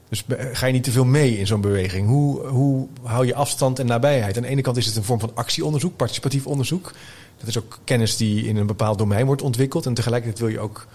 Dus 0.09 0.23
ga 0.51 0.65
je 0.65 0.73
niet 0.73 0.83
te 0.83 0.91
veel 0.91 1.05
mee 1.05 1.37
in 1.37 1.47
zo'n 1.47 1.61
beweging? 1.61 2.07
Hoe, 2.07 2.47
hoe 2.47 2.87
hou 3.03 3.25
je 3.25 3.35
afstand 3.35 3.79
en 3.79 3.85
nabijheid? 3.85 4.35
Aan 4.35 4.41
de 4.41 4.47
ene 4.47 4.61
kant 4.61 4.77
is 4.77 4.85
het 4.85 4.95
een 4.95 5.03
vorm 5.03 5.19
van 5.19 5.31
actieonderzoek, 5.33 5.95
participatief 5.95 6.47
onderzoek. 6.47 6.93
Dat 7.37 7.47
is 7.47 7.57
ook 7.57 7.79
kennis 7.83 8.17
die 8.17 8.45
in 8.47 8.57
een 8.57 8.65
bepaald 8.65 8.97
domein 8.97 9.25
wordt 9.25 9.41
ontwikkeld. 9.41 9.85
En 9.85 9.93
tegelijkertijd 9.93 10.39
wil 10.39 10.49
je 10.49 10.59
ook 10.59 10.87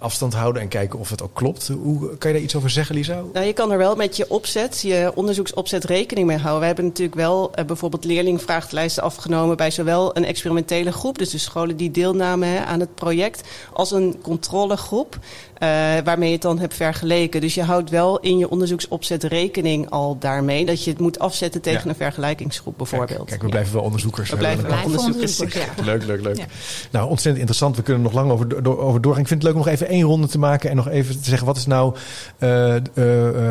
afstand 0.00 0.34
houden 0.34 0.62
en 0.62 0.68
kijken 0.68 0.98
of 0.98 1.10
het 1.10 1.22
ook 1.22 1.34
klopt. 1.34 1.68
Hoe 1.68 2.16
kan 2.16 2.30
je 2.30 2.36
daar 2.36 2.44
iets 2.44 2.56
over 2.56 2.70
zeggen, 2.70 2.94
Lisa? 2.94 3.22
Nou, 3.32 3.46
je 3.46 3.52
kan 3.52 3.72
er 3.72 3.78
wel 3.78 3.96
met 3.96 4.16
je 4.16 4.30
opzet, 4.30 4.80
je 4.80 5.12
onderzoeksopzet 5.14 5.84
rekening 5.84 6.26
mee 6.26 6.36
houden. 6.36 6.60
We 6.60 6.66
hebben 6.66 6.84
natuurlijk 6.84 7.16
wel 7.16 7.54
eh, 7.54 7.64
bijvoorbeeld 7.64 8.04
leerlingvraaglijsten 8.04 9.02
afgenomen 9.02 9.56
bij 9.56 9.70
zowel 9.70 10.16
een 10.16 10.24
experimentele 10.24 10.92
groep, 10.92 11.18
dus 11.18 11.30
de 11.30 11.38
scholen 11.38 11.76
die 11.76 11.90
deelnamen 11.90 12.48
hè, 12.48 12.64
aan 12.64 12.80
het 12.80 12.94
project, 12.94 13.48
als 13.72 13.90
een 13.90 14.18
controlegroep. 14.22 15.18
Eh, 15.60 15.68
waarmee 16.04 16.26
je 16.28 16.32
het 16.34 16.42
dan 16.42 16.58
hebt 16.58 16.74
vergeleken. 16.74 17.40
Dus 17.40 17.54
je 17.54 17.62
houdt 17.62 17.90
wel 17.90 18.18
in 18.20 18.38
je 18.38 18.50
onderzoeksopzet 18.50 19.24
rekening 19.24 19.90
al 19.90 20.16
daarmee 20.18 20.64
dat 20.66 20.84
je 20.84 20.90
het 20.90 21.00
moet 21.00 21.18
afzetten 21.18 21.60
tegen 21.60 21.82
Ja. 21.84 21.88
een 21.90 21.94
vergelijkingsgroep 21.94 22.76
bijvoorbeeld. 22.76 23.08
Kijk, 23.16 23.26
kijk 23.28 23.40
we 23.40 23.46
Ja. 23.46 23.52
blijven 23.52 23.74
wel 23.74 23.82
onderzoekers. 23.82 24.30
We 24.30 24.36
blijven 24.36 24.58
hebben 24.60 24.76
wel 24.76 24.84
een- 24.84 24.90
Blijf 24.90 25.06
onderzoekers. 25.06 25.40
onderzoekers, 25.40 25.86
ja. 25.86 25.92
Leuk, 25.92 26.04
leuk, 26.06 26.22
leuk. 26.22 26.36
Ja. 26.36 26.44
Nou, 26.90 27.04
ontzettend 27.08 27.36
interessant. 27.38 27.76
We 27.76 27.82
kunnen 27.82 28.04
er 28.04 28.10
nog 28.12 28.18
lang 28.20 28.30
over, 28.32 28.62
door, 28.62 28.78
over 28.78 29.00
doorgaan. 29.00 29.22
Ik 29.22 29.28
vind 29.28 29.42
het 29.42 29.50
leuk 29.52 29.60
om 29.60 29.66
nog 29.66 29.74
even 29.74 29.88
één 29.88 30.02
ronde 30.02 30.26
te 30.26 30.38
maken 30.38 30.70
en 30.70 30.76
nog 30.76 30.88
even 30.88 31.20
te 31.22 31.28
zeggen: 31.28 31.46
wat 31.46 31.56
is 31.56 31.66
nou 31.66 31.94
eh, 32.38 32.76
eh, 32.76 32.78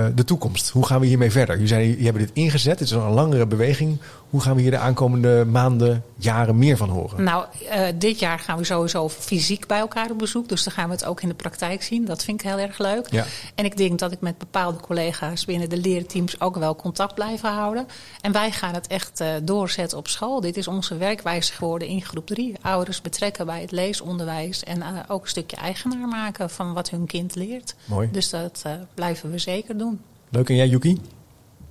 eh, 0.05 0.11
de 0.15 0.23
toekomst? 0.25 0.69
Hoe 0.69 0.85
gaan 0.85 0.99
we 0.99 1.05
hiermee 1.05 1.31
verder? 1.31 1.53
Jullie, 1.53 1.67
zijn, 1.69 1.87
jullie 1.87 2.03
hebben 2.03 2.21
dit 2.21 2.31
ingezet. 2.33 2.79
Het 2.79 2.87
is 2.89 2.95
een 2.95 3.09
langere 3.09 3.45
beweging. 3.47 3.97
Hoe 4.29 4.41
gaan 4.41 4.55
we 4.55 4.61
hier 4.61 4.71
de 4.71 4.77
aankomende 4.77 5.45
maanden, 5.45 6.03
jaren 6.15 6.57
meer 6.57 6.77
van 6.77 6.89
horen? 6.89 7.23
Nou, 7.23 7.45
eh, 7.69 7.81
dit 7.95 8.19
jaar 8.19 8.39
gaan 8.39 8.57
we 8.57 8.63
sowieso 8.63 9.09
fysiek 9.09 9.67
bij 9.67 9.79
elkaar 9.79 10.09
op 10.11 10.17
bezoek. 10.19 10.49
Dus 10.49 10.63
dan 10.63 10.73
gaan 10.73 10.85
we 10.89 10.91
het 10.95 11.05
ook 11.05 11.21
in 11.21 11.27
de 11.27 11.33
praktijk 11.33 11.83
zien. 11.83 11.98
Dat 12.05 12.23
vind 12.23 12.41
ik 12.41 12.47
heel 12.49 12.59
erg 12.59 12.77
leuk. 12.77 13.07
Ja. 13.09 13.23
En 13.55 13.65
ik 13.65 13.77
denk 13.77 13.99
dat 13.99 14.11
ik 14.11 14.21
met 14.21 14.37
bepaalde 14.37 14.79
collega's 14.79 15.45
binnen 15.45 15.69
de 15.69 15.77
leerteams 15.77 16.41
ook 16.41 16.55
wel 16.55 16.75
contact 16.75 17.13
blijf 17.13 17.41
houden. 17.41 17.87
En 18.21 18.31
wij 18.31 18.51
gaan 18.51 18.73
het 18.73 18.87
echt 18.87 19.19
eh, 19.19 19.27
doorzetten 19.43 19.97
op 19.97 20.07
school. 20.07 20.41
Dit 20.41 20.57
is 20.57 20.67
onze 20.67 20.97
werkwijze 20.97 21.53
geworden 21.53 21.87
in 21.87 22.01
groep 22.01 22.25
3. 22.25 22.55
Ouders 22.61 23.01
betrekken 23.01 23.45
bij 23.45 23.61
het 23.61 23.71
leesonderwijs. 23.71 24.63
En 24.63 24.81
eh, 24.81 24.87
ook 25.07 25.21
een 25.21 25.27
stukje 25.27 25.57
eigenaar 25.57 26.07
maken 26.07 26.49
van 26.49 26.73
wat 26.73 26.89
hun 26.89 27.05
kind 27.05 27.35
leert. 27.35 27.75
Mooi. 27.87 28.09
Dus 28.11 28.29
dat 28.29 28.63
eh, 28.65 28.73
blijven 28.95 29.31
we 29.31 29.37
zeker 29.37 29.77
doen. 29.77 30.01
Leuk. 30.29 30.49
En 30.49 30.55
jij, 30.55 30.67
Yuki? 30.67 31.01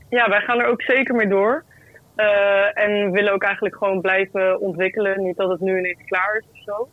Ja, 0.09 0.29
wij 0.29 0.41
gaan 0.41 0.59
er 0.59 0.67
ook 0.67 0.83
zeker 0.83 1.14
mee 1.14 1.29
door. 1.29 1.64
Eh, 2.19 2.79
en 2.79 3.11
willen 3.11 3.33
ook 3.33 3.43
eigenlijk 3.43 3.77
gewoon 3.77 4.01
blijven 4.01 4.61
ontwikkelen. 4.61 5.23
Niet 5.23 5.37
dat 5.37 5.51
het 5.51 5.61
nu 5.61 5.79
ineens 5.79 6.05
klaar 6.05 6.37
is 6.37 6.47
of 6.53 6.62
zo. 6.64 6.88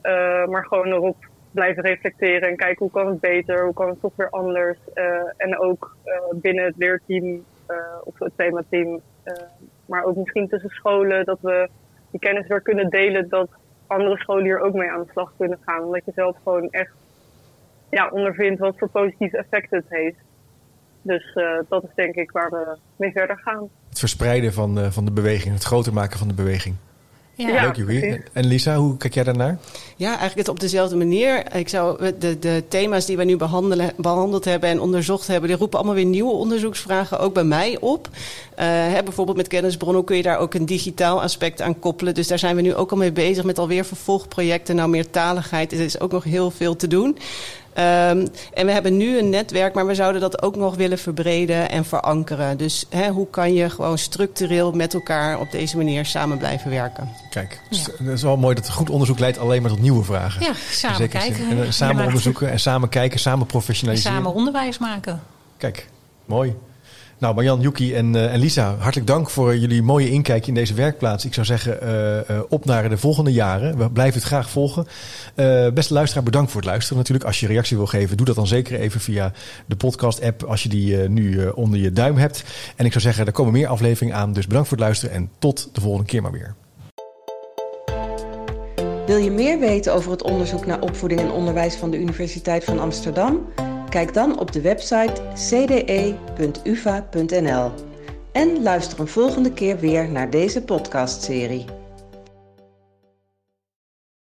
Eh, 0.00 0.46
maar 0.46 0.66
gewoon 0.66 0.86
erop 0.86 1.16
blijven 1.56 1.82
reflecteren 1.82 2.48
en 2.48 2.56
kijken 2.56 2.78
hoe 2.78 2.90
kan 2.90 3.06
het 3.06 3.20
beter, 3.20 3.64
hoe 3.64 3.74
kan 3.74 3.88
het 3.88 4.00
toch 4.00 4.12
weer 4.16 4.30
anders. 4.30 4.78
Eh, 4.94 5.04
en 5.36 5.58
ook 5.58 5.96
eh, 6.04 6.14
binnen 6.32 6.64
het 6.64 6.76
leerteam 6.76 7.44
eh, 7.66 7.76
of 8.04 8.18
het 8.18 8.32
themateam, 8.36 9.00
maar 9.86 10.04
ook 10.04 10.16
misschien 10.16 10.48
tussen 10.48 10.70
scholen, 10.70 11.24
dat 11.24 11.38
we 11.40 11.68
die 12.10 12.20
kennis 12.20 12.46
weer 12.46 12.60
kunnen 12.60 12.90
delen, 12.90 13.28
dat 13.28 13.48
andere 13.86 14.18
scholen 14.18 14.44
hier 14.44 14.60
ook 14.60 14.74
mee 14.74 14.90
aan 14.90 15.02
de 15.02 15.10
slag 15.12 15.32
kunnen 15.36 15.58
gaan. 15.64 15.84
Omdat 15.84 16.04
je 16.04 16.12
zelf 16.14 16.36
gewoon 16.42 16.70
echt 16.70 16.94
ja, 17.90 18.08
ondervindt 18.08 18.60
wat 18.60 18.78
voor 18.78 18.88
positieve 18.88 19.36
effecten 19.36 19.78
het 19.78 19.88
heeft. 19.88 20.18
Dus 21.02 21.38
dat 21.68 21.84
is 21.84 21.94
denk 21.94 22.14
ik 22.14 22.30
waar 22.30 22.50
we 22.50 22.76
mee 22.96 23.12
verder 23.12 23.38
gaan. 23.38 23.68
Het 23.88 23.98
verspreiden 23.98 24.52
van, 24.52 24.92
van 24.92 25.04
de 25.04 25.12
beweging, 25.12 25.54
het 25.54 25.64
groter 25.64 25.92
maken 25.92 26.18
van 26.18 26.28
de 26.28 26.34
beweging. 26.34 26.76
Ja. 27.36 27.48
Ja. 27.48 27.72
Leuk. 27.76 28.30
En 28.32 28.46
Lisa, 28.46 28.76
hoe 28.76 28.96
kijk 28.96 29.14
jij 29.14 29.24
daarnaar? 29.24 29.58
Ja, 29.96 30.08
eigenlijk 30.08 30.38
het 30.38 30.48
op 30.48 30.60
dezelfde 30.60 30.96
manier. 30.96 31.56
Ik 31.56 31.68
zou 31.68 32.12
de, 32.18 32.38
de 32.38 32.62
thema's 32.68 33.06
die 33.06 33.16
we 33.16 33.24
nu 33.24 33.36
behandelen, 33.36 33.92
behandeld 33.96 34.44
hebben 34.44 34.68
en 34.70 34.80
onderzocht 34.80 35.26
hebben, 35.26 35.48
die 35.48 35.58
roepen 35.58 35.78
allemaal 35.78 35.96
weer 35.96 36.04
nieuwe 36.04 36.32
onderzoeksvragen 36.32 37.18
ook 37.18 37.34
bij 37.34 37.44
mij 37.44 37.76
op. 37.80 38.08
Eh, 38.54 38.66
hè, 38.66 39.02
bijvoorbeeld 39.02 39.36
met 39.36 39.48
kennisbronnen 39.48 40.04
kun 40.04 40.16
je 40.16 40.22
daar 40.22 40.38
ook 40.38 40.54
een 40.54 40.66
digitaal 40.66 41.22
aspect 41.22 41.60
aan 41.62 41.78
koppelen. 41.78 42.14
Dus 42.14 42.28
daar 42.28 42.38
zijn 42.38 42.56
we 42.56 42.62
nu 42.62 42.74
ook 42.74 42.90
al 42.90 42.96
mee 42.96 43.12
bezig 43.12 43.44
met 43.44 43.58
alweer 43.58 43.84
vervolgprojecten. 43.84 44.76
Nou, 44.76 44.88
meertaligheid, 44.88 45.72
er 45.72 45.80
is 45.80 46.00
ook 46.00 46.12
nog 46.12 46.24
heel 46.24 46.50
veel 46.50 46.76
te 46.76 46.86
doen. 46.86 47.18
Ehm, 47.76 48.26
en 48.54 48.66
we 48.66 48.72
hebben 48.72 48.96
nu 48.96 49.18
een 49.18 49.28
netwerk, 49.30 49.74
maar 49.74 49.86
we 49.86 49.94
zouden 49.94 50.20
dat 50.20 50.42
ook 50.42 50.56
nog 50.56 50.74
willen 50.76 50.98
verbreden 50.98 51.70
en 51.70 51.84
verankeren. 51.84 52.56
Dus 52.56 52.86
hè, 52.88 53.08
hoe 53.10 53.26
kan 53.30 53.54
je 53.54 53.70
gewoon 53.70 53.98
structureel 53.98 54.72
met 54.72 54.94
elkaar 54.94 55.40
op 55.40 55.50
deze 55.50 55.76
manier 55.76 56.04
samen 56.06 56.38
blijven 56.38 56.70
werken? 56.70 57.08
Kijk, 57.30 57.60
dus 57.70 57.84
het 57.98 58.06
is 58.08 58.22
wel 58.22 58.36
mooi 58.36 58.54
dat 58.54 58.70
goed 58.70 58.90
onderzoek 58.90 59.18
leidt 59.18 59.38
alleen 59.38 59.62
maar 59.62 59.70
tot 59.70 59.80
nieuwe 59.80 60.04
vragen. 60.04 60.42
Ja, 60.42 60.52
samen 60.70 60.96
Zeker. 60.96 61.20
kijken. 61.20 61.48
En, 61.50 61.62
eh, 61.62 61.70
samen 61.70 61.96
Ja. 61.96 62.04
onderzoeken 62.06 62.50
en 62.50 62.60
samen 62.60 62.88
kijken, 62.88 63.20
samen 63.20 63.40
En 63.40 63.46
professionaliseren. 63.46 64.12
samen 64.16 64.32
onderwijs 64.34 64.78
maken. 64.78 65.22
Kijk, 65.56 65.88
mooi. 66.24 66.54
Nou, 67.18 67.34
Marjan, 67.34 67.60
Yuki 67.60 67.94
en, 67.94 68.14
uh, 68.14 68.32
en 68.32 68.38
Lisa, 68.38 68.74
hartelijk 68.78 69.06
dank 69.06 69.30
voor 69.30 69.56
jullie 69.56 69.82
mooie 69.82 70.10
inkijk 70.10 70.46
in 70.46 70.54
deze 70.54 70.74
werkplaats. 70.74 71.24
Ik 71.24 71.34
zou 71.34 71.46
zeggen, 71.46 71.78
uh, 72.30 72.40
op 72.48 72.64
naar 72.64 72.88
de 72.88 72.98
volgende 72.98 73.32
jaren. 73.32 73.78
We 73.78 73.90
blijven 73.90 74.18
het 74.18 74.28
graag 74.28 74.50
volgen. 74.50 74.86
beste 75.74 75.94
luisteraar, 75.94 76.24
bedankt 76.24 76.50
voor 76.50 76.60
het 76.60 76.70
luisteren 76.70 76.98
natuurlijk. 76.98 77.26
Als 77.26 77.40
je 77.40 77.46
reactie 77.46 77.76
wil 77.76 77.86
geven, 77.86 78.16
doe 78.16 78.26
dat 78.26 78.34
dan 78.34 78.46
zeker 78.46 78.80
even 78.80 79.00
via 79.00 79.32
de 79.66 79.76
podcast-app 79.76 80.42
als 80.42 80.62
je 80.62 80.68
die 80.68 80.96
nu 81.08 81.48
onder 81.48 81.80
je 81.80 81.92
duim 81.92 82.16
hebt. 82.16 82.44
En 82.76 82.84
ik 82.84 82.92
zou 82.92 83.04
zeggen, 83.04 83.26
er 83.26 83.32
komen 83.32 83.52
meer 83.52 83.68
afleveringen 83.68 84.16
aan. 84.16 84.32
Dus 84.32 84.46
bedankt 84.46 84.68
voor 84.68 84.76
het 84.76 84.86
luisteren 84.86 85.14
en 85.14 85.30
tot 85.38 85.68
de 85.72 85.80
volgende 85.80 86.06
keer 86.06 86.22
maar 86.22 86.32
weer. 86.32 86.54
Wil 89.06 89.16
je 89.16 89.30
meer 89.30 89.58
weten 89.58 89.94
over 89.94 90.10
het 90.10 90.22
onderzoek 90.22 90.66
naar 90.66 90.80
opvoeding 90.80 91.20
en 91.20 91.30
onderwijs 91.30 91.74
van 91.74 91.90
de 91.90 91.98
Universiteit 91.98 92.64
van 92.64 92.78
Amsterdam? 92.78 93.46
Kijk 93.96 94.14
dan 94.14 94.38
op 94.38 94.52
de 94.52 94.60
website 94.60 95.12
cde.uva.nl. 95.34 96.14
En 98.32 98.62
luister 98.62 99.00
een 99.00 99.08
volgende 99.08 99.52
keer 99.52 99.78
weer 99.78 100.08
naar 100.08 100.30
deze 100.30 100.62
podcastserie. 100.62 101.64